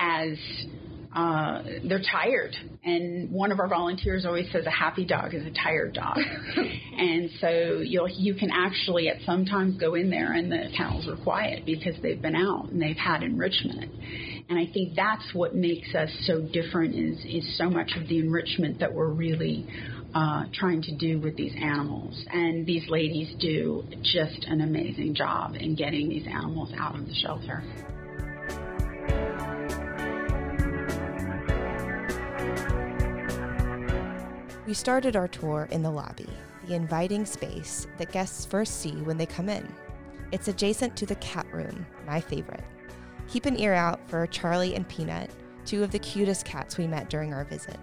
as 0.00 0.38
uh, 1.14 1.62
they're 1.86 2.02
tired, 2.10 2.54
and 2.84 3.30
one 3.30 3.52
of 3.52 3.60
our 3.60 3.68
volunteers 3.68 4.24
always 4.24 4.50
says 4.50 4.64
a 4.64 4.70
happy 4.70 5.04
dog 5.04 5.34
is 5.34 5.44
a 5.44 5.50
tired 5.50 5.92
dog, 5.92 6.16
and 6.56 7.28
so 7.40 7.80
you'll 7.84 8.08
you 8.08 8.34
can 8.34 8.50
actually 8.50 9.08
at 9.08 9.16
sometimes 9.26 9.76
go 9.78 9.94
in 9.94 10.08
there 10.08 10.32
and 10.32 10.50
the 10.50 10.68
kennels 10.76 11.06
are 11.08 11.22
quiet 11.22 11.66
because 11.66 11.94
they've 12.02 12.22
been 12.22 12.36
out 12.36 12.70
and 12.70 12.80
they've 12.80 12.96
had 12.96 13.22
enrichment, 13.22 13.90
and 14.48 14.58
I 14.58 14.72
think 14.72 14.96
that's 14.96 15.34
what 15.34 15.54
makes 15.54 15.94
us 15.94 16.10
so 16.22 16.40
different 16.40 16.94
is 16.94 17.18
is 17.26 17.58
so 17.58 17.68
much 17.68 17.92
of 17.96 18.08
the 18.08 18.18
enrichment 18.18 18.80
that 18.80 18.92
we're 18.92 19.12
really 19.12 19.68
uh, 20.14 20.44
trying 20.52 20.82
to 20.82 20.96
do 20.96 21.18
with 21.18 21.36
these 21.36 21.54
animals. 21.56 22.24
And 22.30 22.66
these 22.66 22.88
ladies 22.88 23.34
do 23.40 23.84
just 24.02 24.44
an 24.46 24.60
amazing 24.60 25.14
job 25.14 25.54
in 25.54 25.74
getting 25.74 26.08
these 26.08 26.26
animals 26.26 26.72
out 26.78 26.98
of 26.98 27.06
the 27.06 27.14
shelter. 27.14 27.62
We 34.64 34.74
started 34.74 35.16
our 35.16 35.26
tour 35.26 35.66
in 35.72 35.82
the 35.82 35.90
lobby, 35.90 36.28
the 36.68 36.74
inviting 36.74 37.26
space 37.26 37.88
that 37.98 38.12
guests 38.12 38.44
first 38.44 38.80
see 38.80 38.92
when 38.92 39.18
they 39.18 39.26
come 39.26 39.48
in. 39.48 39.66
It's 40.30 40.46
adjacent 40.46 40.96
to 40.98 41.06
the 41.06 41.16
cat 41.16 41.46
room, 41.52 41.84
my 42.06 42.20
favorite. 42.20 42.62
Keep 43.28 43.46
an 43.46 43.58
ear 43.58 43.74
out 43.74 44.08
for 44.08 44.24
Charlie 44.28 44.76
and 44.76 44.88
Peanut, 44.88 45.30
two 45.66 45.82
of 45.82 45.90
the 45.90 45.98
cutest 45.98 46.44
cats 46.44 46.78
we 46.78 46.86
met 46.86 47.10
during 47.10 47.34
our 47.34 47.44
visit. 47.44 47.76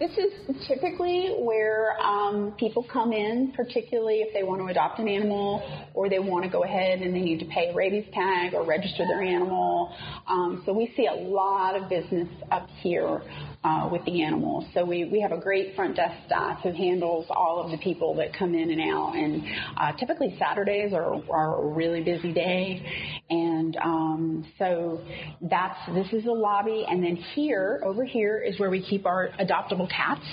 This 0.00 0.16
is 0.16 0.66
typically 0.66 1.36
where 1.38 2.00
um, 2.00 2.54
people 2.58 2.82
come 2.90 3.12
in, 3.12 3.52
particularly 3.54 4.22
if 4.22 4.32
they 4.32 4.42
want 4.42 4.62
to 4.62 4.68
adopt 4.68 4.98
an 4.98 5.06
animal 5.06 5.62
or 5.92 6.08
they 6.08 6.18
want 6.18 6.42
to 6.42 6.50
go 6.50 6.64
ahead 6.64 7.02
and 7.02 7.14
they 7.14 7.20
need 7.20 7.38
to 7.40 7.44
pay 7.44 7.68
a 7.68 7.74
rabies 7.74 8.06
tag 8.14 8.54
or 8.54 8.64
register 8.64 9.04
their 9.06 9.22
animal. 9.22 9.94
Um, 10.26 10.62
so 10.64 10.72
we 10.72 10.90
see 10.96 11.06
a 11.06 11.14
lot 11.14 11.76
of 11.76 11.90
business 11.90 12.28
up 12.50 12.66
here 12.80 13.20
uh, 13.62 13.88
with 13.92 14.04
the 14.06 14.22
animals. 14.22 14.64
So 14.72 14.84
we, 14.84 15.04
we 15.04 15.20
have 15.20 15.32
a 15.32 15.40
great 15.40 15.74
front 15.76 15.96
desk 15.96 16.14
staff 16.26 16.60
who 16.62 16.72
handles 16.72 17.26
all 17.28 17.62
of 17.62 17.70
the 17.70 17.78
people 17.78 18.14
that 18.14 18.32
come 18.36 18.54
in 18.54 18.70
and 18.70 18.80
out. 18.80 19.14
And 19.14 19.42
uh, 19.76 19.92
typically 19.98 20.36
Saturdays 20.38 20.92
are, 20.94 21.22
are 21.30 21.62
a 21.62 21.66
really 21.66 22.02
busy 22.02 22.32
day. 22.32 22.82
And 23.28 23.76
um, 23.76 24.52
so 24.58 25.00
that's 25.42 25.78
this 25.94 26.06
is 26.12 26.24
the 26.24 26.32
lobby, 26.32 26.86
and 26.88 27.02
then 27.02 27.16
here, 27.16 27.82
over 27.84 28.04
here, 28.04 28.38
is 28.38 28.58
where 28.58 28.70
we 28.70 28.82
keep 28.82 29.06
our 29.06 29.30
adoptable 29.38 29.88
cats. 29.90 30.24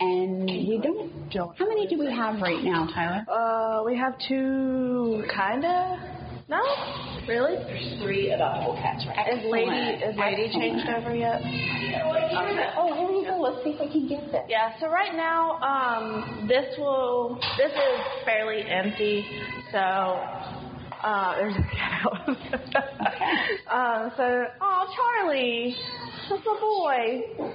And 0.00 0.44
we 0.44 0.80
don't. 0.82 1.56
How 1.56 1.66
many 1.66 1.86
do 1.86 1.98
we 1.98 2.06
have 2.06 2.40
right 2.40 2.62
now, 2.62 2.88
Tyler? 2.92 3.24
Uh, 3.30 3.84
we 3.84 3.96
have 3.96 4.14
two, 4.28 5.24
kinda. 5.34 6.21
No, 6.52 6.60
really. 7.28 7.56
There's 7.64 8.02
three 8.02 8.28
adoptable 8.28 8.76
cats 8.82 9.06
right 9.08 9.26
Is 9.32 9.50
lady 9.50 10.04
is 10.04 10.14
lady 10.18 10.52
changed 10.52 10.86
over 10.86 11.14
yet? 11.16 11.40
Oh, 12.76 12.92
here 12.94 13.08
we 13.08 13.24
go. 13.24 13.40
Let's 13.40 13.64
see 13.64 13.70
if 13.70 13.80
we 13.80 13.88
can 13.90 14.06
get 14.06 14.30
this. 14.30 14.42
Yeah. 14.50 14.78
So 14.78 14.88
right 14.88 15.14
now, 15.16 15.56
um, 15.62 16.46
this 16.46 16.66
will 16.76 17.40
this 17.56 17.72
is 17.72 18.00
fairly 18.26 18.64
empty. 18.68 19.24
So 19.72 19.78
uh, 19.78 21.36
there's 21.36 21.56
a 21.56 21.62
cat 21.74 22.04
out. 22.04 22.28
um, 23.72 24.12
so 24.18 24.44
oh 24.60 24.84
Charlie, 24.94 25.74
that's 26.28 26.42
a 26.42 26.60
boy. 26.60 27.22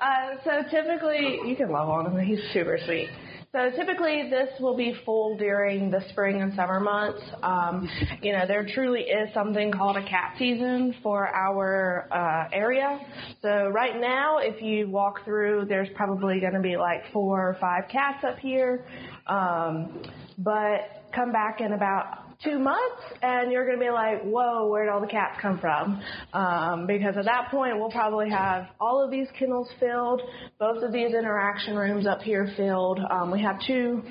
uh, 0.00 0.34
so 0.42 0.50
typically 0.68 1.38
you 1.46 1.54
can 1.54 1.70
love 1.70 1.88
on 1.88 2.06
him. 2.06 2.26
He's 2.26 2.40
super 2.52 2.76
sweet. 2.84 3.08
So 3.52 3.68
typically 3.76 4.30
this 4.30 4.48
will 4.60 4.76
be 4.76 4.94
full 5.04 5.36
during 5.36 5.90
the 5.90 6.00
spring 6.10 6.40
and 6.40 6.54
summer 6.54 6.78
months. 6.78 7.20
Um, 7.42 7.88
you 8.22 8.32
know, 8.32 8.46
there 8.46 8.64
truly 8.64 9.00
is 9.00 9.34
something 9.34 9.72
called 9.72 9.96
a 9.96 10.04
cat 10.04 10.36
season 10.38 10.94
for 11.02 11.26
our 11.26 12.06
uh, 12.12 12.48
area. 12.52 13.00
So 13.42 13.66
right 13.70 14.00
now, 14.00 14.38
if 14.38 14.62
you 14.62 14.88
walk 14.88 15.24
through, 15.24 15.64
there's 15.68 15.88
probably 15.96 16.38
going 16.38 16.52
to 16.52 16.60
be 16.60 16.76
like 16.76 17.02
four 17.12 17.40
or 17.40 17.56
five 17.60 17.88
cats 17.90 18.22
up 18.22 18.38
here. 18.38 18.86
Um, 19.26 20.00
but 20.38 21.02
come 21.12 21.32
back 21.32 21.60
in 21.60 21.72
about 21.72 22.29
two 22.42 22.58
months 22.58 23.02
and 23.22 23.52
you're 23.52 23.66
going 23.66 23.78
to 23.78 23.84
be 23.84 23.90
like, 23.90 24.22
whoa, 24.22 24.68
where'd 24.68 24.88
all 24.88 25.00
the 25.00 25.06
cats 25.06 25.38
come 25.42 25.58
from? 25.58 26.00
Um, 26.32 26.86
because 26.86 27.16
at 27.16 27.26
that 27.26 27.50
point, 27.50 27.78
we'll 27.78 27.90
probably 27.90 28.30
have 28.30 28.68
all 28.80 29.04
of 29.04 29.10
these 29.10 29.26
kennels 29.38 29.68
filled, 29.78 30.22
both 30.58 30.82
of 30.82 30.92
these 30.92 31.14
interaction 31.14 31.76
rooms 31.76 32.06
up 32.06 32.20
here 32.22 32.50
filled. 32.56 32.98
Um, 33.10 33.30
we 33.30 33.42
have 33.42 33.56
two, 33.66 34.02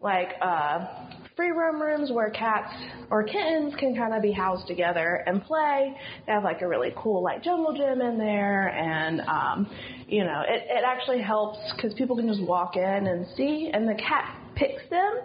like, 0.00 0.28
uh, 0.40 1.08
free 1.36 1.50
roam 1.52 1.80
rooms 1.80 2.10
where 2.10 2.30
cats 2.30 2.72
or 3.10 3.22
kittens 3.22 3.72
can 3.78 3.94
kind 3.94 4.12
of 4.12 4.20
be 4.20 4.32
housed 4.32 4.66
together 4.66 5.22
and 5.26 5.40
play. 5.44 5.94
They 6.26 6.32
have 6.32 6.42
like 6.42 6.62
a 6.62 6.68
really 6.68 6.92
cool 6.96 7.22
like 7.22 7.44
jungle 7.44 7.72
gym 7.76 8.00
in 8.00 8.18
there 8.18 8.70
and 8.70 9.20
um, 9.20 9.70
you 10.08 10.24
know 10.24 10.42
it, 10.48 10.64
it 10.68 10.82
actually 10.84 11.22
helps 11.22 11.58
because 11.76 11.94
people 11.94 12.16
can 12.16 12.26
just 12.26 12.42
walk 12.42 12.74
in 12.74 12.82
and 12.82 13.24
see 13.36 13.70
and 13.72 13.86
the 13.88 13.94
cat 13.94 14.36
picks 14.56 14.82
them. 14.90 15.20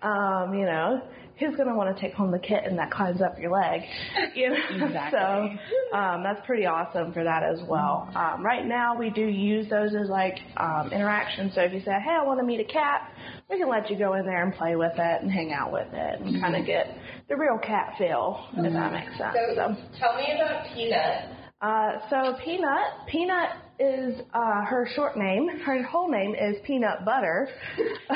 Um, 0.00 0.54
you 0.54 0.64
know 0.64 1.02
who's 1.40 1.56
going 1.56 1.68
to 1.68 1.74
want 1.74 1.94
to 1.94 2.00
take 2.00 2.14
home 2.14 2.30
the 2.30 2.38
kitten 2.38 2.76
that 2.76 2.90
climbs 2.92 3.20
up 3.20 3.38
your 3.40 3.50
leg? 3.50 3.80
You 4.34 4.50
know? 4.50 4.56
Exactly. 4.86 5.18
so 5.18 5.96
um, 5.96 6.22
that's 6.22 6.44
pretty 6.46 6.66
awesome 6.66 7.12
for 7.12 7.24
that 7.24 7.42
as 7.42 7.60
well. 7.68 8.08
Um, 8.14 8.44
right 8.44 8.64
now, 8.64 8.96
we 8.96 9.10
do 9.10 9.26
use 9.26 9.68
those 9.68 9.94
as 9.94 10.08
like 10.08 10.36
um, 10.56 10.90
interactions. 10.92 11.54
So 11.54 11.62
if 11.62 11.72
you 11.72 11.80
say, 11.80 11.92
hey, 11.92 12.16
I 12.20 12.24
want 12.24 12.38
to 12.38 12.46
meet 12.46 12.60
a 12.60 12.64
cat, 12.64 13.10
we 13.48 13.58
can 13.58 13.68
let 13.68 13.90
you 13.90 13.98
go 13.98 14.14
in 14.14 14.24
there 14.24 14.44
and 14.44 14.54
play 14.54 14.76
with 14.76 14.92
it 14.96 15.22
and 15.22 15.30
hang 15.30 15.52
out 15.52 15.72
with 15.72 15.88
it 15.92 16.20
and 16.20 16.40
kind 16.40 16.54
of 16.54 16.64
get 16.66 16.96
the 17.28 17.36
real 17.36 17.58
cat 17.58 17.94
feel, 17.98 18.46
if 18.56 18.72
that 18.72 18.92
makes 18.92 19.16
sense. 19.18 19.34
So, 19.56 19.98
Tell 19.98 20.14
me 20.16 20.32
about 20.36 20.66
Peanut. 20.74 21.30
uh, 21.60 21.98
so 22.08 22.36
Peanut, 22.44 23.06
Peanut 23.08 23.50
is 23.80 24.20
uh, 24.34 24.62
her 24.66 24.86
short 24.94 25.16
name. 25.16 25.48
Her 25.64 25.82
whole 25.82 26.10
name 26.10 26.34
is 26.34 26.56
Peanut 26.66 27.04
Butter. 27.04 27.48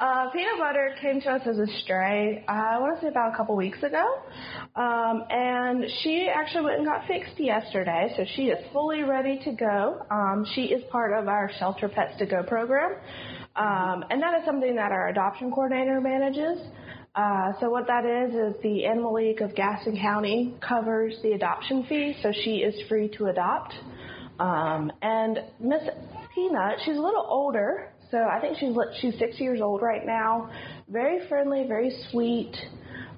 uh, 0.00 0.30
Peanut 0.30 0.58
Butter 0.58 0.94
came 1.00 1.20
to 1.22 1.30
us 1.30 1.42
as 1.46 1.58
a 1.58 1.66
stray. 1.82 2.44
Uh, 2.48 2.52
I 2.52 2.78
want 2.78 2.96
to 2.96 3.02
say 3.02 3.08
about 3.08 3.34
a 3.34 3.36
couple 3.36 3.56
weeks 3.56 3.82
ago, 3.82 4.22
um, 4.76 5.24
and 5.28 5.84
she 6.02 6.30
actually 6.32 6.64
went 6.64 6.76
and 6.76 6.86
got 6.86 7.08
fixed 7.08 7.38
yesterday. 7.38 8.14
So 8.16 8.24
she 8.36 8.44
is 8.44 8.64
fully 8.72 9.02
ready 9.02 9.40
to 9.44 9.52
go. 9.52 10.06
Um, 10.10 10.46
she 10.54 10.66
is 10.66 10.84
part 10.92 11.12
of 11.12 11.26
our 11.26 11.50
Shelter 11.58 11.88
Pets 11.88 12.18
to 12.20 12.26
Go 12.26 12.44
program, 12.44 12.92
um, 13.56 14.04
and 14.10 14.22
that 14.22 14.38
is 14.38 14.44
something 14.46 14.76
that 14.76 14.92
our 14.92 15.08
adoption 15.08 15.50
coordinator 15.50 16.00
manages. 16.00 16.58
Uh, 17.14 17.52
so 17.60 17.68
what 17.68 17.86
that 17.86 18.06
is 18.06 18.34
is 18.34 18.62
the 18.62 18.86
Animal 18.86 19.12
League 19.12 19.42
of 19.42 19.54
Gaston 19.54 19.98
County 20.00 20.54
covers 20.66 21.14
the 21.22 21.32
adoption 21.32 21.84
fee, 21.86 22.16
so 22.22 22.32
she 22.32 22.56
is 22.56 22.74
free 22.88 23.10
to 23.18 23.26
adopt. 23.26 23.74
Um, 24.40 24.90
and 25.02 25.40
Miss 25.60 25.82
Peanut, 26.34 26.78
she's 26.86 26.96
a 26.96 27.00
little 27.00 27.26
older, 27.28 27.92
so 28.10 28.16
I 28.16 28.40
think 28.40 28.56
she's 28.58 28.74
she's 29.00 29.18
six 29.18 29.38
years 29.38 29.60
old 29.60 29.82
right 29.82 30.06
now. 30.06 30.50
Very 30.88 31.28
friendly, 31.28 31.66
very 31.68 31.94
sweet. 32.10 32.56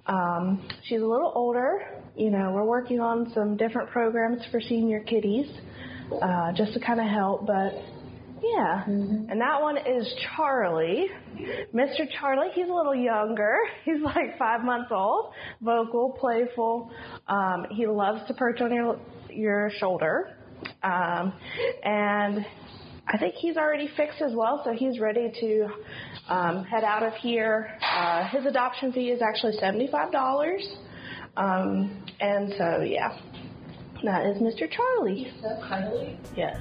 Um, 0.07 0.69
she's 0.89 1.01
a 1.01 1.07
little 1.07 1.31
older. 1.33 1.81
You 2.17 2.31
know, 2.31 2.51
we're 2.53 2.65
working 2.65 2.99
on 2.99 3.31
some 3.33 3.57
different 3.57 3.91
programs 3.91 4.43
for 4.51 4.61
senior 4.61 5.01
kitties, 5.05 5.47
uh, 6.21 6.53
just 6.53 6.75
to 6.75 6.81
kind 6.81 7.01
of 7.01 7.07
help, 7.07 7.47
but 7.47 7.75
yeah. 8.53 8.85
And 8.87 9.41
that 9.41 9.61
one 9.61 9.77
is 9.77 10.13
Charlie. 10.37 11.07
Mr. 11.75 12.07
Charlie, 12.19 12.49
he's 12.55 12.69
a 12.69 12.73
little 12.73 12.95
younger. 12.95 13.57
He's 13.85 14.01
like 14.03 14.39
five 14.39 14.63
months 14.63 14.91
old, 14.91 15.33
vocal, 15.61 16.17
playful. 16.19 16.91
Um, 17.29 17.67
he 17.71 17.87
loves 17.87 18.27
to 18.29 18.35
perch 18.35 18.61
on 18.61 18.73
your 18.73 18.99
your 19.31 19.71
shoulder. 19.79 20.37
Um, 20.83 21.33
and 21.83 22.47
I 23.07 23.19
think 23.19 23.35
he's 23.35 23.57
already 23.57 23.91
fixed 23.97 24.23
as 24.23 24.33
well, 24.35 24.63
so 24.65 24.73
he's 24.73 24.99
ready 24.99 25.31
to 25.41 25.69
um, 26.29 26.65
head 26.65 26.85
out 26.85 27.03
of 27.03 27.13
here. 27.15 27.79
Uh, 27.83 28.29
his 28.29 28.47
adoption 28.47 28.93
fee 28.93 29.11
is 29.11 29.21
actually 29.21 29.57
$75. 29.59 30.59
Um, 31.37 32.05
and 32.21 32.55
so, 32.57 32.83
yeah, 32.83 33.19
that 34.05 34.27
is 34.27 34.39
Mr. 34.39 34.71
Charlie. 34.71 35.33
So 35.43 35.49
cuddly. 35.69 36.19
Yes. 36.37 36.57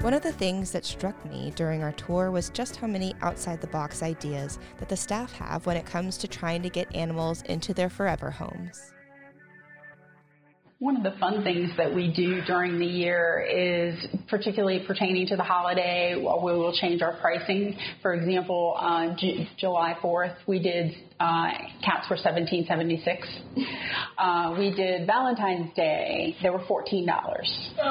One 0.00 0.14
of 0.14 0.22
the 0.22 0.32
things 0.32 0.72
that 0.72 0.86
struck 0.86 1.22
me 1.26 1.52
during 1.56 1.82
our 1.82 1.92
tour 1.92 2.30
was 2.30 2.48
just 2.48 2.76
how 2.76 2.86
many 2.86 3.14
outside 3.20 3.60
the 3.60 3.66
box 3.66 4.02
ideas 4.02 4.58
that 4.78 4.88
the 4.88 4.96
staff 4.96 5.30
have 5.32 5.66
when 5.66 5.76
it 5.76 5.84
comes 5.84 6.16
to 6.18 6.26
trying 6.26 6.62
to 6.62 6.70
get 6.70 6.94
animals 6.96 7.42
into 7.42 7.74
their 7.74 7.90
forever 7.90 8.30
homes. 8.30 8.92
One 10.78 10.96
of 10.96 11.02
the 11.02 11.12
fun 11.20 11.44
things 11.44 11.70
that 11.76 11.94
we 11.94 12.10
do 12.10 12.40
during 12.46 12.78
the 12.78 12.86
year 12.86 13.46
is 13.46 13.94
particularly 14.28 14.82
pertaining 14.86 15.26
to 15.26 15.36
the 15.36 15.42
holiday, 15.42 16.18
well, 16.18 16.42
we 16.42 16.52
will 16.52 16.72
change 16.72 17.02
our 17.02 17.18
pricing. 17.20 17.76
For 18.00 18.14
example, 18.14 18.78
on 18.80 19.18
J- 19.18 19.46
July 19.58 19.94
4th, 20.02 20.36
we 20.46 20.58
did 20.58 20.94
uh, 21.20 21.50
cats 21.84 22.08
were 22.08 22.16
1776. 22.16 23.28
Uh, 24.16 24.54
we 24.58 24.74
did 24.74 25.06
Valentine's 25.06 25.70
Day, 25.74 26.34
they 26.42 26.48
were 26.48 26.60
$14. 26.60 27.06
Uh, 27.78 27.90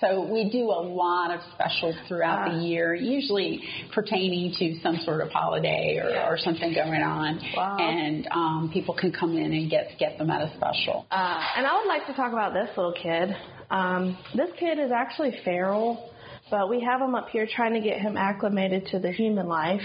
so 0.00 0.30
we 0.30 0.50
do 0.50 0.64
a 0.64 0.82
lot 0.82 1.34
of 1.34 1.40
specials 1.54 1.94
throughout 2.08 2.50
the 2.50 2.58
year, 2.58 2.94
usually 2.94 3.62
pertaining 3.94 4.54
to 4.58 4.80
some 4.82 4.98
sort 5.04 5.20
of 5.20 5.30
holiday 5.30 5.98
or, 6.02 6.32
or 6.32 6.38
something 6.38 6.72
going 6.74 7.02
on. 7.02 7.40
Wow. 7.56 7.76
And 7.78 8.28
um, 8.30 8.70
people 8.72 8.94
can 8.94 9.12
come 9.12 9.36
in 9.36 9.52
and 9.52 9.70
get, 9.70 9.98
get 9.98 10.18
them 10.18 10.30
at 10.30 10.42
a 10.42 10.54
special. 10.56 11.06
Uh, 11.10 11.40
and 11.56 11.66
I 11.66 11.76
would 11.78 11.88
like 11.88 12.06
to 12.06 12.14
talk 12.14 12.32
about 12.32 12.52
this 12.52 12.68
little 12.76 12.94
kid. 12.94 13.34
Um, 13.70 14.16
this 14.34 14.50
kid 14.58 14.78
is 14.78 14.92
actually 14.92 15.38
feral, 15.44 16.10
but 16.50 16.68
we 16.68 16.80
have 16.82 17.00
him 17.00 17.14
up 17.14 17.28
here 17.30 17.46
trying 17.50 17.74
to 17.74 17.80
get 17.80 18.00
him 18.00 18.16
acclimated 18.16 18.86
to 18.92 18.98
the 18.98 19.12
human 19.12 19.46
life. 19.46 19.80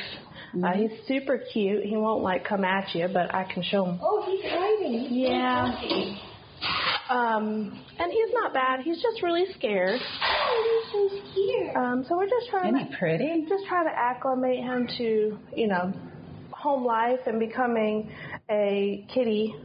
Uh, 0.63 0.73
he's 0.73 0.91
super 1.07 1.39
cute. 1.53 1.83
He 1.83 1.95
won't 1.95 2.23
like 2.23 2.43
come 2.43 2.63
at 2.63 2.93
you, 2.95 3.07
but 3.11 3.33
I 3.33 3.43
can 3.51 3.63
show 3.63 3.85
him. 3.85 3.99
Oh, 4.01 4.23
he's 4.25 4.51
hiding. 4.51 5.09
He's 5.09 5.29
Yeah. 5.29 6.15
So 7.09 7.15
fluffy. 7.15 7.35
Um, 7.35 7.85
and 7.99 8.11
he's 8.11 8.33
not 8.33 8.53
bad. 8.53 8.81
He's 8.81 9.01
just 9.01 9.21
really 9.23 9.45
scared. 9.57 9.99
Oh, 10.01 10.81
he's 10.83 10.91
so 10.91 11.31
scared. 11.31 11.75
Um, 11.75 12.05
so 12.07 12.17
we're 12.17 12.29
just 12.29 12.49
trying 12.49 12.75
Isn't 12.75 12.87
to 12.87 12.91
he 12.93 12.97
pretty? 12.97 13.45
just 13.49 13.65
trying 13.67 13.85
to 13.85 13.93
acclimate 13.97 14.59
him 14.59 14.87
to 14.97 15.37
you 15.55 15.67
know 15.67 15.93
home 16.51 16.83
life 16.85 17.19
and 17.25 17.39
becoming 17.39 18.11
a 18.49 19.05
kitty 19.13 19.55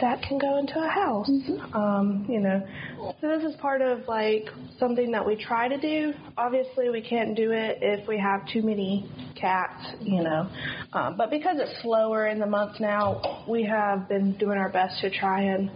that 0.00 0.22
can 0.22 0.38
go 0.38 0.58
into 0.58 0.78
a 0.78 0.88
house. 0.88 1.30
Um, 1.72 2.26
you 2.28 2.40
know, 2.40 2.66
so 3.20 3.28
this 3.28 3.44
is 3.44 3.54
part 3.60 3.80
of 3.80 4.06
like 4.08 4.48
something 4.78 5.12
that 5.12 5.24
we 5.24 5.36
try 5.36 5.68
to 5.68 5.80
do. 5.80 6.12
Obviously, 6.36 6.90
we 6.90 7.00
can't 7.00 7.36
do 7.36 7.52
it 7.52 7.78
if 7.80 8.06
we 8.08 8.18
have 8.18 8.40
too 8.52 8.62
many 8.62 9.08
cats. 9.40 9.94
You 10.00 10.22
know, 10.22 10.50
um, 10.92 11.16
but 11.16 11.30
because 11.30 11.56
it's 11.58 11.82
slower 11.82 12.26
in 12.26 12.40
the 12.40 12.46
month 12.46 12.80
now, 12.80 13.44
we 13.48 13.64
have 13.64 14.08
been 14.08 14.36
doing 14.36 14.58
our 14.58 14.70
best 14.70 15.00
to 15.02 15.10
try 15.10 15.42
and 15.42 15.70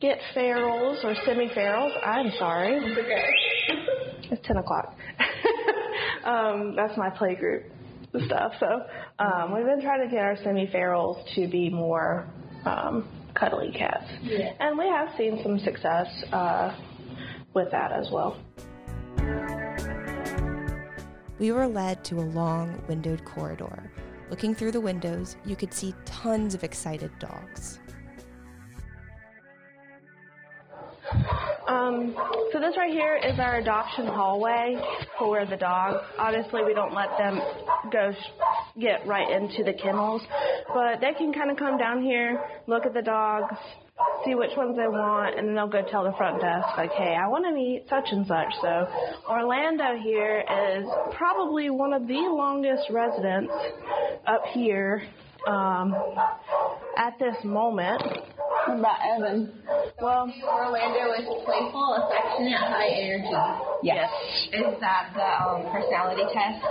get 0.00 0.18
ferals 0.36 1.02
or 1.04 1.14
semi-ferals. 1.26 1.92
I'm 2.06 2.30
sorry. 2.38 2.78
It's 4.30 4.42
10 4.46 4.56
o'clock. 4.58 4.94
um, 6.24 6.76
that's 6.76 6.96
my 6.96 7.10
play 7.10 7.34
group 7.34 7.64
stuff. 8.26 8.52
So 8.60 8.82
um, 9.18 9.54
we've 9.54 9.64
been 9.64 9.82
trying 9.82 10.08
to 10.08 10.14
get 10.14 10.22
our 10.22 10.36
semi-ferals 10.36 11.34
to 11.34 11.48
be 11.48 11.68
more 11.68 12.26
um, 12.64 13.08
cuddly 13.38 13.72
cats. 13.72 14.04
Yeah. 14.22 14.52
And 14.60 14.78
we 14.78 14.86
have 14.86 15.10
seen 15.16 15.40
some 15.42 15.58
success 15.60 16.06
uh, 16.32 16.74
with 17.54 17.70
that 17.70 17.92
as 17.92 18.10
well. 18.10 18.36
We 21.38 21.52
were 21.52 21.68
led 21.68 22.04
to 22.04 22.16
a 22.16 22.22
long 22.22 22.82
windowed 22.88 23.24
corridor. 23.24 23.90
Looking 24.28 24.54
through 24.54 24.72
the 24.72 24.80
windows, 24.80 25.36
you 25.44 25.56
could 25.56 25.72
see 25.72 25.94
tons 26.04 26.54
of 26.54 26.64
excited 26.64 27.10
dogs. 27.18 27.78
Um, 31.68 32.16
so 32.50 32.60
this 32.60 32.78
right 32.78 32.90
here 32.90 33.16
is 33.16 33.38
our 33.38 33.56
adoption 33.56 34.06
hallway 34.06 34.76
for 35.18 35.44
the 35.44 35.56
dogs. 35.56 35.98
Obviously, 36.18 36.64
we 36.64 36.72
don't 36.72 36.94
let 36.94 37.10
them 37.18 37.40
go 37.92 38.12
sh- 38.12 38.80
get 38.80 39.06
right 39.06 39.30
into 39.30 39.62
the 39.64 39.74
kennels, 39.74 40.22
but 40.72 41.00
they 41.02 41.12
can 41.12 41.30
kind 41.32 41.50
of 41.50 41.58
come 41.58 41.76
down 41.76 42.02
here, 42.02 42.42
look 42.66 42.86
at 42.86 42.94
the 42.94 43.02
dogs, 43.02 43.54
see 44.24 44.34
which 44.34 44.56
ones 44.56 44.76
they 44.76 44.88
want, 44.88 45.38
and 45.38 45.46
then 45.46 45.54
they'll 45.54 45.68
go 45.68 45.82
tell 45.82 46.04
the 46.04 46.12
front 46.16 46.40
desk 46.40 46.68
like, 46.78 46.92
"Hey, 46.92 47.14
I 47.14 47.28
want 47.28 47.44
to 47.44 47.52
meet 47.52 47.86
such 47.90 48.12
and 48.12 48.26
such." 48.26 48.54
So 48.62 48.88
Orlando 49.28 49.98
here 50.02 50.44
is 50.48 50.86
probably 51.12 51.68
one 51.68 51.92
of 51.92 52.06
the 52.06 52.28
longest 52.30 52.88
residents 52.88 53.52
up 54.26 54.44
here 54.54 55.02
um, 55.46 55.94
at 56.98 57.18
this 57.18 57.36
moment. 57.44 58.02
What 58.66 58.78
about 58.78 58.98
Evan? 59.16 59.52
Well, 60.02 60.30
Orlando 60.44 61.12
is 61.14 61.24
playful, 61.44 61.94
affectionate, 62.04 62.58
high 62.58 62.88
energy. 62.88 63.32
Yes. 63.82 64.10
Is 64.52 64.80
that 64.80 65.12
the 65.14 65.22
um, 65.22 65.72
personality 65.72 66.22
test? 66.32 66.64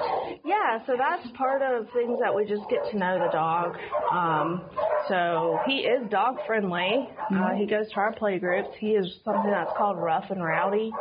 Yeah, 0.46 0.86
so 0.86 0.96
that's 0.98 1.28
part 1.38 1.62
of 1.62 1.88
things 1.94 2.20
that 2.22 2.34
we 2.34 2.46
just 2.46 2.64
get 2.70 2.80
to 2.92 2.98
know 2.98 3.18
the 3.20 3.32
dog. 3.32 3.78
Um, 4.12 4.64
so 5.08 5.60
he 5.66 5.80
is 5.80 6.10
dog 6.10 6.38
friendly. 6.46 7.08
Uh, 7.34 7.54
he 7.58 7.66
goes 7.66 7.90
to 7.92 7.96
our 7.98 8.14
play 8.14 8.40
groups. 8.40 8.70
He 8.80 8.92
is 8.92 9.08
something 9.24 9.52
that's 9.52 9.72
called 9.78 9.98
rough 9.98 10.26
and 10.30 10.44
rowdy. 10.44 10.92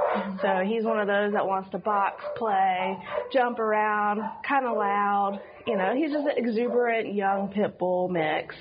So 0.42 0.62
he's 0.64 0.84
one 0.84 1.00
of 1.00 1.06
those 1.06 1.32
that 1.32 1.46
wants 1.46 1.70
to 1.72 1.78
box, 1.78 2.22
play, 2.36 2.96
jump 3.32 3.58
around, 3.58 4.20
kind 4.46 4.66
of 4.66 4.76
loud. 4.76 5.40
You 5.66 5.76
know, 5.76 5.94
he's 5.96 6.12
just 6.12 6.24
an 6.26 6.34
exuberant 6.36 7.12
young 7.14 7.48
pit 7.48 7.76
bull 7.78 8.08
mix. 8.08 8.54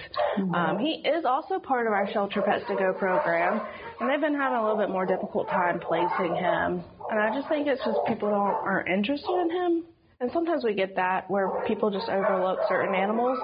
Um, 0.55 0.79
he 0.79 1.03
is 1.07 1.23
also 1.23 1.59
part 1.59 1.85
of 1.85 1.93
our 1.93 2.11
Shelter 2.11 2.41
Pets 2.41 2.65
to 2.67 2.75
Go 2.75 2.93
program, 2.93 3.61
and 3.99 4.09
they've 4.09 4.21
been 4.21 4.35
having 4.35 4.57
a 4.57 4.61
little 4.61 4.77
bit 4.77 4.89
more 4.89 5.05
difficult 5.05 5.47
time 5.47 5.79
placing 5.79 6.35
him. 6.35 6.83
And 7.09 7.19
I 7.19 7.33
just 7.33 7.47
think 7.49 7.67
it's 7.67 7.83
just 7.83 7.99
people 8.07 8.29
don't 8.29 8.39
aren't 8.39 8.89
interested 8.89 9.33
in 9.41 9.49
him. 9.49 9.83
And 10.21 10.31
sometimes 10.31 10.63
we 10.63 10.73
get 10.73 10.95
that 10.95 11.29
where 11.29 11.49
people 11.67 11.91
just 11.91 12.07
overlook 12.09 12.59
certain 12.69 12.95
animals, 12.95 13.37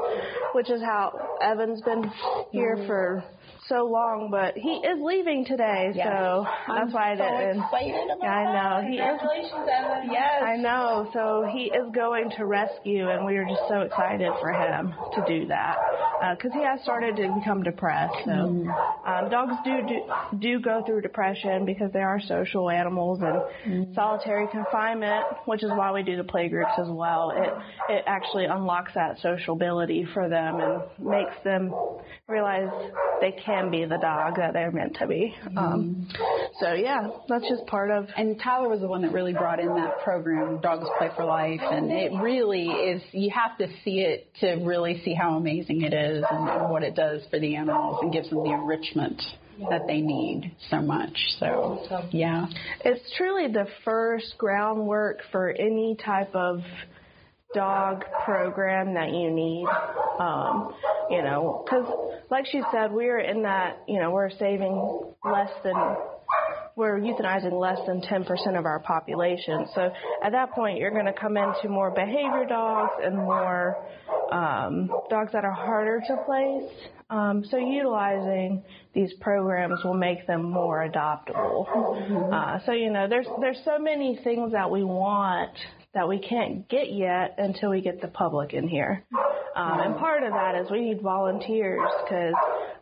which 0.54 0.70
is 0.70 0.82
how 0.82 1.38
Evan's 1.42 1.82
been 1.82 2.10
here 2.52 2.78
for 2.88 3.24
so 3.72 3.86
long, 3.86 4.28
but 4.30 4.58
he 4.58 4.84
is 4.84 5.00
leaving 5.02 5.46
today, 5.46 5.92
Yes. 5.96 6.08
so 6.08 6.46
I'm 6.68 6.76
that's 6.76 6.94
why 6.94 7.14
I 7.14 7.18
so 7.18 7.24
didn't. 7.24 7.64
excited 7.64 8.06
about 8.12 8.20
Yeah, 8.22 8.36
I 8.36 8.46
know. 8.52 8.82
that. 8.82 8.90
He 8.92 8.96
is. 8.98 9.08
Congratulations, 9.08 9.68
Evan. 9.72 10.12
Yes. 10.12 10.44
I 10.44 10.56
know. 10.58 11.10
So 11.14 11.48
he 11.52 11.64
is 11.72 11.88
going 11.96 12.30
to 12.38 12.46
rescue, 12.46 13.10
and 13.10 13.26
we 13.26 13.38
are 13.38 13.46
just 13.46 13.64
so 13.70 13.82
excited 13.82 14.32
for 14.42 14.52
him 14.52 14.94
to 15.16 15.24
do 15.26 15.48
that 15.48 15.78
uh, 16.22 16.36
because 16.36 16.52
he 16.54 16.64
has 16.64 16.82
started 16.82 17.16
to 17.16 17.34
become 17.40 17.64
depressed. 17.64 18.16
So 18.26 18.32
mm-hmm. 18.32 19.10
um, 19.10 19.30
dogs 19.30 19.56
do, 19.64 19.72
do 19.88 20.00
do 20.38 20.60
go 20.60 20.84
through 20.86 21.02
depression 21.02 21.66
because 21.66 21.92
they 21.94 22.02
are 22.02 22.20
social 22.20 22.70
animals 22.70 23.20
and 23.22 23.36
mm-hmm. 23.36 23.94
solitary 23.94 24.48
confinement, 24.52 25.24
which 25.46 25.64
is 25.64 25.70
why 25.70 25.92
we 25.92 26.04
do 26.04 26.18
the 26.18 26.24
play 26.24 26.50
groups 26.50 26.72
as 26.78 26.88
well. 26.90 27.32
It 27.36 27.54
it 27.94 28.04
actually 28.06 28.46
unlocks 28.46 28.94
that 28.96 29.20
sociability 29.20 30.06
for 30.14 30.28
them 30.28 30.60
and 30.60 30.82
makes 31.00 31.36
them 31.44 31.74
realize 32.28 32.70
they 33.22 33.32
can 33.32 33.61
be 33.70 33.86
the 33.86 33.98
dog 33.98 34.38
that 34.38 34.54
they're 34.54 34.72
meant 34.72 34.96
to 35.00 35.08
be. 35.08 35.36
Um, 35.56 36.08
so 36.60 36.74
yeah, 36.74 37.10
that's 37.28 37.48
just 37.48 37.66
part 37.68 37.92
of 37.92 38.08
And 38.18 38.40
Tyler 38.42 38.70
was 38.70 38.80
the 38.80 38.88
one 38.88 39.02
that 39.04 39.12
really 39.12 39.34
brought 39.34 39.60
in 39.60 39.68
that 39.76 40.00
program, 40.04 40.60
Dogs 40.62 40.88
Play 40.98 41.10
for 41.16 41.26
Life, 41.26 41.62
and 41.62 41.92
it 41.92 42.12
really 42.22 42.68
is. 42.68 43.02
You 43.12 43.32
have 43.32 43.58
to 43.60 43.68
see 43.84 44.00
it 44.00 44.34
to 44.40 44.64
really 44.64 45.02
see 45.04 45.14
how 45.14 45.36
amazing 45.36 45.82
it 45.82 45.94
is 45.94 46.24
and, 46.30 46.50
and 46.50 46.70
what 46.70 46.84
it 46.84 46.96
does 46.96 47.22
for 47.30 47.40
the 47.40 47.56
animals 47.56 48.00
and 48.02 48.12
gives 48.12 48.30
them 48.30 48.44
the 48.44 48.52
enrichment 48.52 49.22
that 49.70 49.86
they 49.86 50.02
need 50.02 50.56
so 50.70 50.82
much. 50.82 51.16
So 51.40 52.08
yeah, 52.12 52.48
It's 52.84 53.02
truly 53.18 53.52
the 53.52 53.68
first 53.86 54.36
groundwork 54.38 55.20
for 55.32 55.50
any 55.52 55.96
type 56.04 56.34
of 56.34 56.62
dog 57.54 58.06
program 58.24 58.94
that 58.94 59.10
you 59.10 59.30
need. 59.32 59.66
Um, 60.20 60.74
you 61.10 61.22
know, 61.22 61.64
because 61.66 61.86
like 62.30 62.46
she 62.46 62.62
said, 62.72 62.92
we're 62.92 63.20
in 63.20 63.44
that. 63.44 63.84
You 63.88 64.00
know, 64.00 64.12
we're 64.12 64.30
saving 64.30 65.14
less 65.24 65.52
than. 65.64 65.76
We're 66.82 67.00
euthanizing 67.00 67.54
less 67.54 67.78
than 67.86 68.02
10% 68.02 68.58
of 68.58 68.66
our 68.66 68.80
population. 68.80 69.68
So 69.76 69.92
at 70.24 70.32
that 70.32 70.52
point, 70.52 70.80
you're 70.80 70.90
going 70.90 71.06
to 71.06 71.14
come 71.14 71.38
into 71.38 71.70
more 71.70 71.92
behavior 71.92 72.44
dogs 72.50 72.94
and 73.04 73.18
more 73.18 73.78
um, 74.32 74.90
dogs 75.08 75.32
that 75.34 75.46
are 75.46 75.52
harder 75.52 76.02
to 76.08 76.18
place. 76.26 76.72
Um, 77.12 77.46
so 77.52 77.58
utilizing 77.58 78.64
these 78.96 79.14
programs 79.22 79.84
will 79.84 79.94
make 79.94 80.26
them 80.26 80.42
more 80.42 80.90
adoptable. 80.90 82.34
Uh, 82.34 82.66
so 82.66 82.72
you 82.72 82.90
know, 82.90 83.08
there's 83.08 83.28
there's 83.40 83.62
so 83.64 83.78
many 83.78 84.20
things 84.24 84.54
that 84.54 84.72
we 84.72 84.84
want 84.84 85.56
that 85.94 86.10
we 86.10 86.18
can't 86.18 86.68
get 86.68 86.92
yet 86.92 87.36
until 87.38 87.70
we 87.70 87.82
get 87.82 88.02
the 88.02 88.08
public 88.08 88.54
in 88.54 88.68
here. 88.68 89.04
Um, 89.56 89.80
and 89.80 89.98
part 89.98 90.24
of 90.24 90.32
that 90.32 90.56
is 90.56 90.72
we 90.72 90.82
need 90.82 91.02
volunteers 91.02 91.82
because 92.04 92.34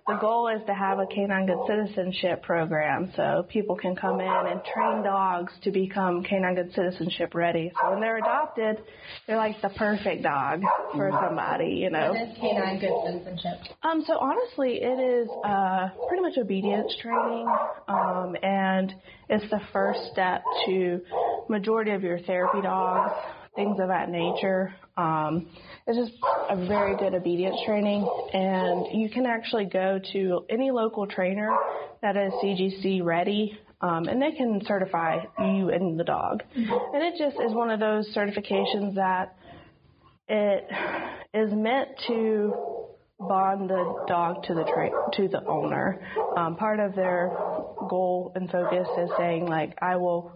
the 0.08 0.16
goal 0.16 0.48
is 0.48 0.62
to 0.66 0.74
have 0.74 0.98
a 0.98 1.06
canine 1.06 1.46
good 1.46 1.60
citizenship 1.68 2.42
program 2.42 3.12
so 3.16 3.46
people 3.48 3.76
can 3.76 3.96
come 3.96 4.20
in 4.20 4.28
and 4.28 4.62
train 4.64 5.04
dogs 5.04 5.54
to 5.64 5.72
become 5.72 6.24
canine 6.24 6.56
good 6.56 6.74
citizenship 6.74 7.36
ready. 7.36 7.72
So 7.80 7.92
when 7.92 8.02
they're 8.02 8.18
adopted, 8.18 8.78
they're 9.28 9.38
like 9.38 9.62
the 9.62 9.70
perfect 9.70 10.24
dog 10.24 10.62
for 10.94 11.12
somebody, 11.24 11.76
you 11.76 11.92
know. 11.92 12.12
What 12.12 12.22
is 12.22 12.38
canine 12.40 12.80
good 12.80 12.94
citizenship? 13.06 13.60
Um, 13.84 14.04
so 14.08 14.18
honestly, 14.18 14.80
it 14.82 15.00
is 15.00 15.30
uh, 15.46 15.90
pretty 16.08 16.24
much 16.24 16.38
obedience 16.40 16.92
training, 17.02 17.48
um, 17.88 18.36
and 18.42 18.94
it's 19.30 19.48
the 19.52 19.62
first 19.72 20.00
step 20.12 20.42
to 20.66 21.02
majority 21.50 21.92
of 21.92 22.02
your 22.02 22.20
therapy 22.20 22.62
dogs, 22.62 23.12
things 23.60 23.78
of 23.82 23.90
that 23.90 24.10
nature. 24.10 24.74
Um, 24.96 25.48
it's 25.86 25.98
just 25.98 26.18
a 26.50 26.56
very 26.56 26.96
good 26.96 27.14
obedience 27.14 27.58
training, 27.66 28.08
and 28.34 29.02
you 29.02 29.10
can 29.10 29.26
actually 29.26 29.66
go 29.66 30.00
to 30.14 30.46
any 30.50 30.72
local 30.72 31.06
trainer 31.08 31.54
that 32.02 32.16
is 32.16 32.32
CGC 32.42 33.04
ready. 33.04 33.60
Um, 33.82 34.10
and 34.10 34.22
they 34.22 34.32
can 34.32 34.62
certify 34.66 35.20
you 35.40 35.70
and 35.70 35.98
the 35.98 36.04
dog. 36.04 36.44
And 36.54 37.02
it 37.02 37.14
just 37.18 37.38
is 37.40 37.54
one 37.54 37.70
of 37.70 37.80
those 37.80 38.14
certifications 38.14 38.96
that 38.96 39.38
it 40.28 40.68
is 41.34 41.54
meant 41.54 41.88
to 42.08 42.54
bond 43.20 43.70
the 43.70 44.04
dog 44.08 44.44
to 44.44 44.54
the 44.54 44.64
tra- 44.66 44.92
to 45.14 45.30
the 45.30 45.46
owner. 45.46 46.02
Um, 46.36 46.58
part 46.58 46.82
of 46.82 46.94
their 46.94 47.30
goal 47.90 48.34
and 48.36 48.50
focus 48.50 48.88
is 48.98 49.10
saying 49.18 49.46
like, 49.46 49.78
I 49.82 49.96
will 49.96 50.34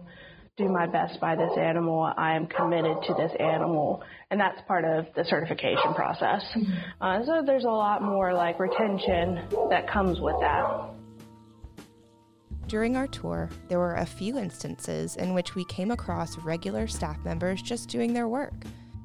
do 0.56 0.68
my 0.68 0.86
best 0.86 1.20
by 1.20 1.34
this 1.34 1.50
animal. 1.58 2.12
I 2.16 2.36
am 2.36 2.46
committed 2.46 2.96
to 3.08 3.14
this 3.14 3.32
animal, 3.40 4.04
and 4.30 4.38
that's 4.40 4.60
part 4.68 4.84
of 4.84 5.06
the 5.16 5.24
certification 5.24 5.94
process. 5.94 6.42
Uh, 7.00 7.24
so 7.24 7.42
there's 7.44 7.64
a 7.64 7.68
lot 7.68 8.02
more 8.02 8.32
like 8.32 8.60
retention 8.60 9.48
that 9.68 9.90
comes 9.90 10.20
with 10.20 10.36
that. 10.40 10.90
During 12.68 12.96
our 12.96 13.08
tour, 13.08 13.50
there 13.68 13.78
were 13.78 13.96
a 13.96 14.06
few 14.06 14.38
instances 14.38 15.16
in 15.16 15.34
which 15.34 15.54
we 15.54 15.64
came 15.64 15.90
across 15.90 16.38
regular 16.38 16.86
staff 16.86 17.18
members 17.24 17.60
just 17.60 17.88
doing 17.88 18.14
their 18.14 18.28
work. 18.28 18.54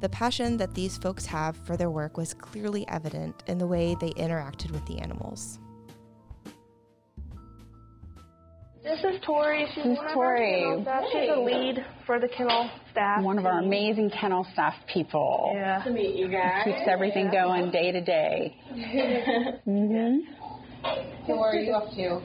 The 0.01 0.09
passion 0.09 0.55
that 0.57 0.75
these 0.75 0.97
folks 0.97 1.25
have 1.25 1.57
for 1.65 1.75
their 1.75 1.89
work 1.89 2.15
was 2.15 2.33
clearly 2.33 2.87
evident 2.87 3.43
in 3.47 3.57
the 3.57 3.67
way 3.67 3.95
they 3.99 4.11
interacted 4.11 4.71
with 4.71 4.85
the 4.85 4.99
animals. 4.99 5.59
This 8.83 8.99
is 9.03 9.19
Tori. 9.25 9.65
She's 9.75 9.83
This 9.83 9.93
is 9.93 9.97
one 9.97 10.07
of 10.07 10.17
our 10.17 10.35
Tori. 10.37 10.61
kennel 10.61 10.81
staff. 10.83 11.03
She's 11.11 11.29
a 11.29 11.39
lead 11.39 11.85
for 12.05 12.19
the 12.19 12.29
kennel 12.29 12.69
staff. 12.91 13.21
one 13.23 13.37
of 13.37 13.45
our 13.45 13.59
amazing 13.59 14.09
kennel 14.09 14.47
staff 14.53 14.73
people. 14.91 15.51
Yeah. 15.53 15.83
To 15.83 15.91
meet 15.91 16.15
you 16.15 16.29
guys. 16.29 16.63
Keeps 16.63 16.87
everything 16.87 17.29
going 17.29 17.71
day 17.71 17.91
to 17.91 18.01
day. 18.01 18.55
mm-hmm. 19.67 20.19
So 21.27 21.35
what 21.35 21.53
are 21.53 21.59
you 21.59 21.73
up 21.73 21.89
to? 21.95 22.21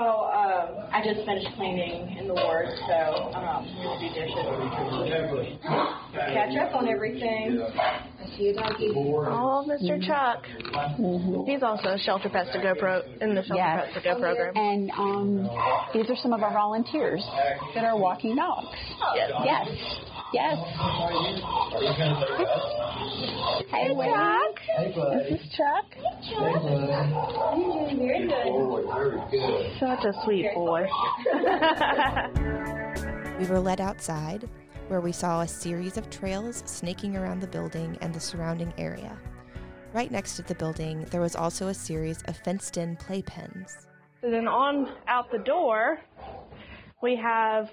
Oh, 0.00 0.30
um, 0.30 0.86
I 0.92 1.02
just 1.04 1.26
finished 1.26 1.48
cleaning 1.56 2.16
in 2.18 2.28
the 2.28 2.34
ward, 2.34 2.68
so 2.86 3.32
um, 3.34 3.34
I'm 3.34 3.82
going 3.82 3.98
to 3.98 4.08
do 4.08 4.14
dishes. 4.14 5.58
Catch 6.14 6.56
up 6.56 6.74
on 6.76 6.88
everything. 6.88 7.60
I 7.60 8.36
see 8.36 8.48
a 8.48 8.54
doggy. 8.54 8.92
Oh, 8.94 9.64
mister 9.66 9.98
Chuck. 9.98 10.44
He's 11.46 11.62
also 11.62 11.88
a 11.94 11.98
Shelter 11.98 12.28
Pets 12.28 12.50
to 12.52 12.62
Go 12.62 12.74
pro 12.78 13.02
in 13.20 13.34
the 13.34 13.42
Shelter 13.42 13.54
Yes. 13.56 13.90
Pets 13.92 14.04
to 14.04 14.14
Go 14.14 14.20
program. 14.20 14.52
And 14.56 14.90
um, 14.92 15.50
these 15.92 16.08
are 16.08 16.16
some 16.22 16.32
of 16.32 16.42
our 16.42 16.52
volunteers 16.52 17.24
that 17.74 17.84
are 17.84 17.98
walking 17.98 18.36
dogs. 18.36 18.68
Yes. 19.16 19.32
Yes. 19.44 19.68
Hey, 23.70 23.92
Wayne. 23.92 24.54
This 24.76 25.40
is 25.40 25.52
Chuck. 25.52 25.86
Such 29.80 30.04
a 30.04 30.12
sweet 30.24 30.50
boy. 30.54 30.86
We 33.38 33.46
were 33.46 33.60
led 33.60 33.80
outside, 33.80 34.48
where 34.88 35.00
we 35.00 35.12
saw 35.12 35.42
a 35.42 35.48
series 35.48 35.96
of 35.96 36.10
trails 36.10 36.64
snaking 36.66 37.16
around 37.16 37.38
the 37.38 37.46
building 37.46 37.96
and 38.00 38.12
the 38.12 38.18
surrounding 38.18 38.74
area. 38.76 39.16
Right 39.92 40.10
next 40.10 40.34
to 40.36 40.42
the 40.42 40.56
building, 40.56 41.04
there 41.12 41.20
was 41.20 41.36
also 41.36 41.68
a 41.68 41.74
series 41.74 42.20
of 42.24 42.36
fenced 42.38 42.76
in 42.78 42.96
playpens. 42.96 43.86
and 44.24 44.32
then 44.34 44.48
on 44.48 44.90
out 45.06 45.30
the 45.30 45.38
door, 45.38 46.00
we 47.00 47.14
have 47.14 47.70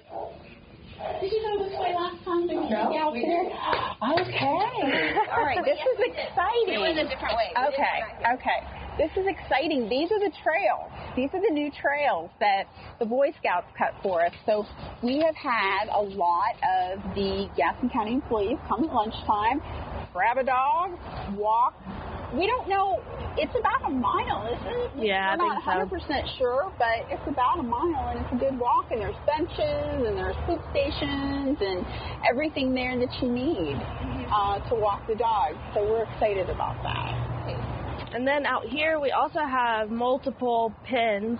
Did 1.20 1.32
you 1.32 1.40
go 1.44 1.64
this 1.64 1.78
way 1.78 1.92
last 1.94 2.24
time? 2.24 2.46
Did 2.48 2.62
you 2.62 2.68
go 2.68 2.96
out 2.96 3.12
there? 3.14 3.44
Okay. 3.96 4.44
All 4.46 5.42
right. 5.42 5.64
This 5.64 5.78
is 5.78 5.98
exciting. 6.12 6.68
It 6.68 6.78
was 6.78 6.96
a 7.00 7.08
different 7.08 7.34
way. 7.36 7.48
Okay, 7.68 7.96
okay. 8.34 8.85
This 8.98 9.10
is 9.12 9.26
exciting. 9.28 9.90
These 9.90 10.10
are 10.10 10.18
the 10.18 10.32
trails. 10.42 10.88
These 11.16 11.28
are 11.34 11.40
the 11.40 11.52
new 11.52 11.70
trails 11.70 12.30
that 12.40 12.64
the 12.98 13.04
Boy 13.04 13.28
Scouts 13.38 13.66
cut 13.76 13.92
for 14.02 14.24
us. 14.24 14.32
So 14.46 14.64
we 15.02 15.20
have 15.20 15.36
had 15.36 15.88
a 15.92 16.00
lot 16.00 16.56
of 16.64 17.14
the 17.14 17.46
Gaston 17.58 17.90
County 17.90 18.14
employees 18.14 18.56
come 18.66 18.84
at 18.84 18.92
lunchtime, 18.92 19.60
grab 20.14 20.38
a 20.38 20.44
dog, 20.44 20.96
walk. 21.36 21.74
We 22.32 22.46
don't 22.46 22.68
know. 22.68 22.98
It's 23.36 23.52
about 23.52 23.84
a 23.84 23.92
mile, 23.92 24.48
isn't 24.48 24.98
it? 24.98 25.08
Yeah, 25.08 25.28
I 25.28 25.36
We're 25.36 25.60
not 25.60 25.90
think 25.90 26.02
100% 26.08 26.38
sure, 26.38 26.72
but 26.78 27.04
it's 27.12 27.28
about 27.28 27.60
a 27.60 27.62
mile 27.62 28.16
and 28.16 28.24
it's 28.24 28.32
a 28.32 28.36
good 28.36 28.58
walk. 28.58 28.88
And 28.90 29.00
there's 29.00 29.20
benches 29.28 30.08
and 30.08 30.16
there's 30.16 30.36
food 30.48 30.60
stations 30.72 31.60
and 31.60 31.84
everything 32.24 32.74
there 32.74 32.98
that 32.98 33.12
you 33.20 33.28
need 33.28 33.76
uh, 34.32 34.58
to 34.70 34.74
walk 34.74 35.06
the 35.06 35.16
dog. 35.16 35.52
So 35.74 35.84
we're 35.84 36.04
excited 36.04 36.48
about 36.48 36.82
that. 36.82 37.75
And 38.16 38.26
then 38.26 38.46
out 38.46 38.64
here, 38.64 38.98
we 38.98 39.10
also 39.10 39.40
have 39.40 39.90
multiple 39.90 40.72
pens. 40.84 41.38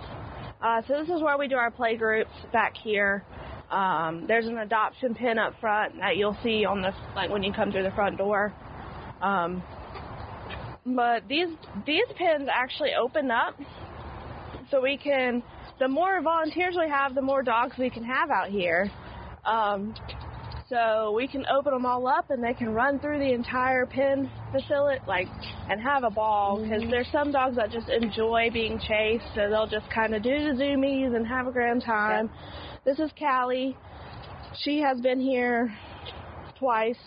Uh, 0.61 0.79
so 0.87 0.93
this 0.99 1.09
is 1.09 1.23
where 1.23 1.35
we 1.35 1.47
do 1.47 1.55
our 1.55 1.71
play 1.71 1.97
groups 1.97 2.29
back 2.53 2.77
here. 2.77 3.25
Um, 3.71 4.25
there's 4.27 4.45
an 4.45 4.59
adoption 4.59 5.15
pen 5.15 5.39
up 5.39 5.55
front 5.59 5.97
that 5.97 6.17
you'll 6.17 6.37
see 6.43 6.65
on 6.65 6.83
the 6.83 6.93
like 7.15 7.31
when 7.31 7.41
you 7.41 7.51
come 7.51 7.71
through 7.71 7.81
the 7.81 7.95
front 7.95 8.19
door. 8.19 8.53
Um, 9.23 9.63
but 10.85 11.27
these 11.27 11.47
these 11.87 12.05
pens 12.15 12.47
actually 12.47 12.91
open 12.93 13.31
up, 13.31 13.55
so 14.69 14.79
we 14.79 14.97
can. 14.97 15.41
The 15.79 15.87
more 15.87 16.21
volunteers 16.21 16.75
we 16.79 16.87
have, 16.91 17.15
the 17.15 17.23
more 17.23 17.41
dogs 17.41 17.75
we 17.79 17.89
can 17.89 18.03
have 18.03 18.29
out 18.29 18.49
here. 18.49 18.91
Um, 19.45 19.95
So 20.69 21.13
we 21.15 21.29
can 21.29 21.45
open 21.45 21.71
them 21.71 21.85
all 21.85 22.05
up 22.07 22.29
and 22.29 22.43
they 22.43 22.53
can 22.53 22.73
run 22.73 22.99
through 22.99 23.19
the 23.19 23.31
entire 23.31 23.85
pen 23.85 24.29
facility, 24.51 25.01
like, 25.07 25.27
and 25.69 25.81
have 25.81 26.03
a 26.03 26.09
ball. 26.09 26.61
Because 26.61 26.83
there's 26.89 27.07
some 27.09 27.31
dogs 27.31 27.55
that 27.55 27.71
just 27.71 27.87
enjoy 27.87 28.49
being 28.51 28.77
chased, 28.77 29.23
so 29.33 29.49
they'll 29.49 29.67
just 29.67 29.89
kind 29.89 30.13
of 30.13 30.23
do 30.23 30.29
the 30.29 30.61
zoomies 30.61 31.15
and 31.15 31.25
have 31.25 31.47
a 31.47 31.51
grand 31.51 31.83
time. 31.83 32.29
This 32.83 32.99
is 32.99 33.11
Callie. 33.17 33.77
She 34.63 34.79
has 34.79 34.99
been 34.99 35.21
here 35.21 35.73
twice 36.59 36.99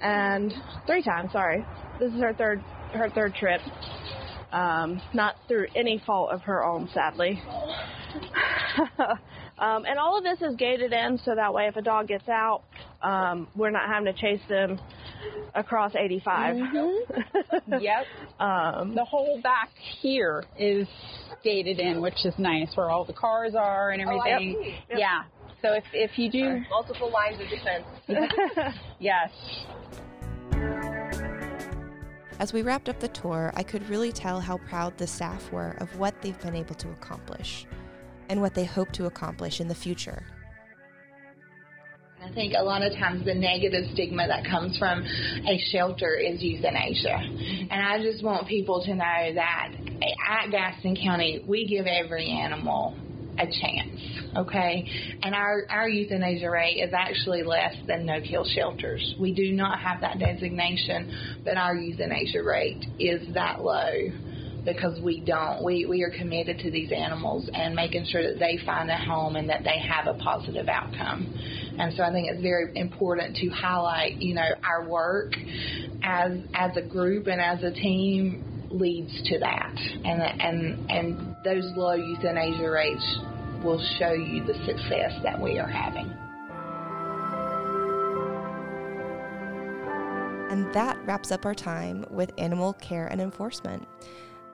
and 0.00 0.52
three 0.86 1.02
times. 1.02 1.32
Sorry, 1.32 1.66
this 1.98 2.12
is 2.12 2.20
her 2.20 2.34
third 2.34 2.62
her 2.92 3.10
third 3.10 3.34
trip. 3.34 3.60
Um, 4.52 5.00
not 5.12 5.36
through 5.48 5.66
any 5.74 6.02
fault 6.04 6.30
of 6.32 6.42
her 6.42 6.64
own, 6.64 6.88
sadly. 6.92 7.40
um, 9.60 9.84
and 9.84 9.98
all 9.98 10.16
of 10.16 10.24
this 10.24 10.40
is 10.40 10.56
gated 10.56 10.92
in, 10.92 11.18
so 11.24 11.34
that 11.34 11.52
way 11.52 11.66
if 11.66 11.76
a 11.76 11.82
dog 11.82 12.08
gets 12.08 12.28
out, 12.28 12.62
um, 13.02 13.46
we're 13.54 13.70
not 13.70 13.88
having 13.88 14.12
to 14.12 14.18
chase 14.18 14.40
them 14.48 14.80
across 15.54 15.94
85. 15.94 16.56
Yep. 17.68 18.06
um, 18.40 18.94
The 18.94 19.04
whole 19.04 19.40
back 19.42 19.68
here 20.00 20.44
is 20.58 20.88
gated 21.44 21.78
in, 21.78 22.00
which 22.00 22.24
is 22.24 22.34
nice, 22.38 22.68
where 22.74 22.88
all 22.90 23.04
the 23.04 23.12
cars 23.12 23.54
are 23.54 23.90
and 23.90 24.00
everything. 24.00 24.56
see. 24.62 24.74
Yep. 24.90 24.98
Yeah. 24.98 25.22
So 25.62 25.74
if 25.74 25.84
if 25.92 26.18
you 26.18 26.30
do, 26.30 26.62
Multiple 26.70 27.12
lines 27.12 27.38
of 27.40 27.48
defense. 27.50 27.84
yes. 28.98 29.30
As 32.38 32.54
we 32.54 32.62
wrapped 32.62 32.88
up 32.88 32.98
the 32.98 33.08
tour, 33.08 33.52
I 33.54 33.62
could 33.62 33.86
really 33.90 34.10
tell 34.12 34.40
how 34.40 34.56
proud 34.56 34.96
the 34.96 35.06
staff 35.06 35.52
were 35.52 35.76
of 35.78 35.98
what 35.98 36.14
they've 36.22 36.40
been 36.40 36.56
able 36.56 36.74
to 36.76 36.90
accomplish 36.92 37.66
and 38.30 38.40
what 38.40 38.54
they 38.54 38.64
hope 38.64 38.92
to 38.92 39.06
accomplish 39.06 39.60
in 39.60 39.66
the 39.66 39.74
future. 39.74 40.22
I 42.22 42.32
think 42.32 42.54
a 42.56 42.62
lot 42.62 42.82
of 42.82 42.92
times 42.92 43.24
the 43.24 43.34
negative 43.34 43.90
stigma 43.92 44.28
that 44.28 44.44
comes 44.44 44.78
from 44.78 45.02
a 45.02 45.58
shelter 45.72 46.14
is 46.14 46.40
euthanasia. 46.40 47.16
And 47.70 47.82
I 47.82 48.00
just 48.00 48.22
want 48.22 48.46
people 48.46 48.84
to 48.84 48.94
know 48.94 49.34
that 49.34 49.72
at 50.28 50.50
Gaston 50.50 50.96
County, 51.02 51.44
we 51.48 51.66
give 51.66 51.86
every 51.86 52.30
animal 52.30 52.94
a 53.38 53.46
chance, 53.46 54.00
okay? 54.36 54.86
And 55.22 55.34
our, 55.34 55.64
our 55.70 55.88
euthanasia 55.88 56.50
rate 56.50 56.76
is 56.76 56.92
actually 56.92 57.42
less 57.42 57.74
than 57.88 58.06
no 58.06 58.20
kill 58.20 58.44
shelters. 58.44 59.14
We 59.18 59.32
do 59.32 59.50
not 59.52 59.80
have 59.80 60.02
that 60.02 60.18
designation, 60.18 61.40
but 61.42 61.56
our 61.56 61.74
euthanasia 61.74 62.44
rate 62.44 62.84
is 62.98 63.34
that 63.34 63.62
low 63.62 63.92
because 64.64 65.00
we 65.00 65.20
don't. 65.20 65.62
We, 65.62 65.86
we 65.86 66.02
are 66.02 66.10
committed 66.10 66.58
to 66.60 66.70
these 66.70 66.92
animals 66.92 67.48
and 67.52 67.74
making 67.74 68.06
sure 68.06 68.22
that 68.22 68.38
they 68.38 68.58
find 68.64 68.90
a 68.90 68.96
home 68.96 69.36
and 69.36 69.48
that 69.48 69.64
they 69.64 69.78
have 69.78 70.06
a 70.06 70.18
positive 70.18 70.68
outcome. 70.68 71.32
And 71.78 71.94
so 71.94 72.02
I 72.02 72.12
think 72.12 72.28
it's 72.30 72.42
very 72.42 72.76
important 72.76 73.36
to 73.36 73.48
highlight, 73.48 74.16
you 74.16 74.34
know, 74.34 74.48
our 74.62 74.88
work 74.88 75.34
as 76.02 76.32
as 76.54 76.76
a 76.76 76.82
group 76.82 77.26
and 77.26 77.40
as 77.40 77.62
a 77.62 77.72
team 77.72 78.68
leads 78.70 79.12
to 79.30 79.38
that. 79.38 79.74
And 80.04 80.22
and 80.22 80.90
and 80.90 81.36
those 81.44 81.64
low 81.76 81.94
euthanasia 81.94 82.70
rates 82.70 83.18
will 83.64 83.82
show 83.98 84.12
you 84.12 84.44
the 84.44 84.54
success 84.66 85.12
that 85.22 85.40
we 85.40 85.58
are 85.58 85.68
having. 85.68 86.12
And 90.50 90.74
that 90.74 90.98
wraps 91.06 91.30
up 91.30 91.46
our 91.46 91.54
time 91.54 92.04
with 92.10 92.32
animal 92.36 92.72
care 92.74 93.06
and 93.06 93.20
enforcement. 93.20 93.86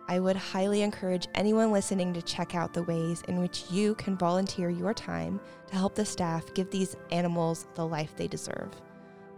I 0.08 0.20
would 0.20 0.36
highly 0.36 0.82
encourage 0.82 1.28
anyone 1.34 1.72
listening 1.72 2.14
to 2.14 2.22
check 2.22 2.54
out 2.54 2.72
the 2.72 2.84
ways 2.84 3.22
in 3.28 3.40
which 3.40 3.64
you 3.70 3.94
can 3.96 4.16
volunteer 4.16 4.70
your 4.70 4.94
time 4.94 5.40
to 5.66 5.76
help 5.76 5.94
the 5.94 6.04
staff 6.04 6.54
give 6.54 6.70
these 6.70 6.96
animals 7.10 7.66
the 7.74 7.86
life 7.86 8.14
they 8.16 8.28
deserve. 8.28 8.70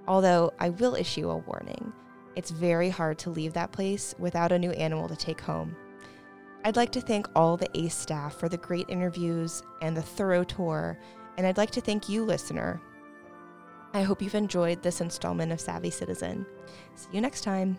Although 0.06 0.52
I 0.58 0.70
will 0.70 0.94
issue 0.94 1.30
a 1.30 1.38
warning 1.38 1.92
it's 2.38 2.52
very 2.52 2.88
hard 2.88 3.18
to 3.18 3.30
leave 3.30 3.52
that 3.54 3.72
place 3.72 4.14
without 4.16 4.52
a 4.52 4.58
new 4.58 4.70
animal 4.70 5.08
to 5.08 5.16
take 5.16 5.40
home. 5.40 5.74
I'd 6.64 6.76
like 6.76 6.92
to 6.92 7.00
thank 7.00 7.26
all 7.34 7.56
the 7.56 7.68
ACE 7.74 7.96
staff 7.96 8.38
for 8.38 8.48
the 8.48 8.56
great 8.56 8.86
interviews 8.88 9.64
and 9.82 9.96
the 9.96 10.02
thorough 10.02 10.44
tour, 10.44 10.96
and 11.36 11.44
I'd 11.44 11.56
like 11.56 11.72
to 11.72 11.80
thank 11.80 12.08
you, 12.08 12.24
listener. 12.24 12.80
I 13.92 14.02
hope 14.02 14.22
you've 14.22 14.36
enjoyed 14.36 14.84
this 14.84 15.00
installment 15.00 15.50
of 15.50 15.60
Savvy 15.60 15.90
Citizen. 15.90 16.46
See 16.94 17.08
you 17.10 17.20
next 17.20 17.40
time. 17.40 17.76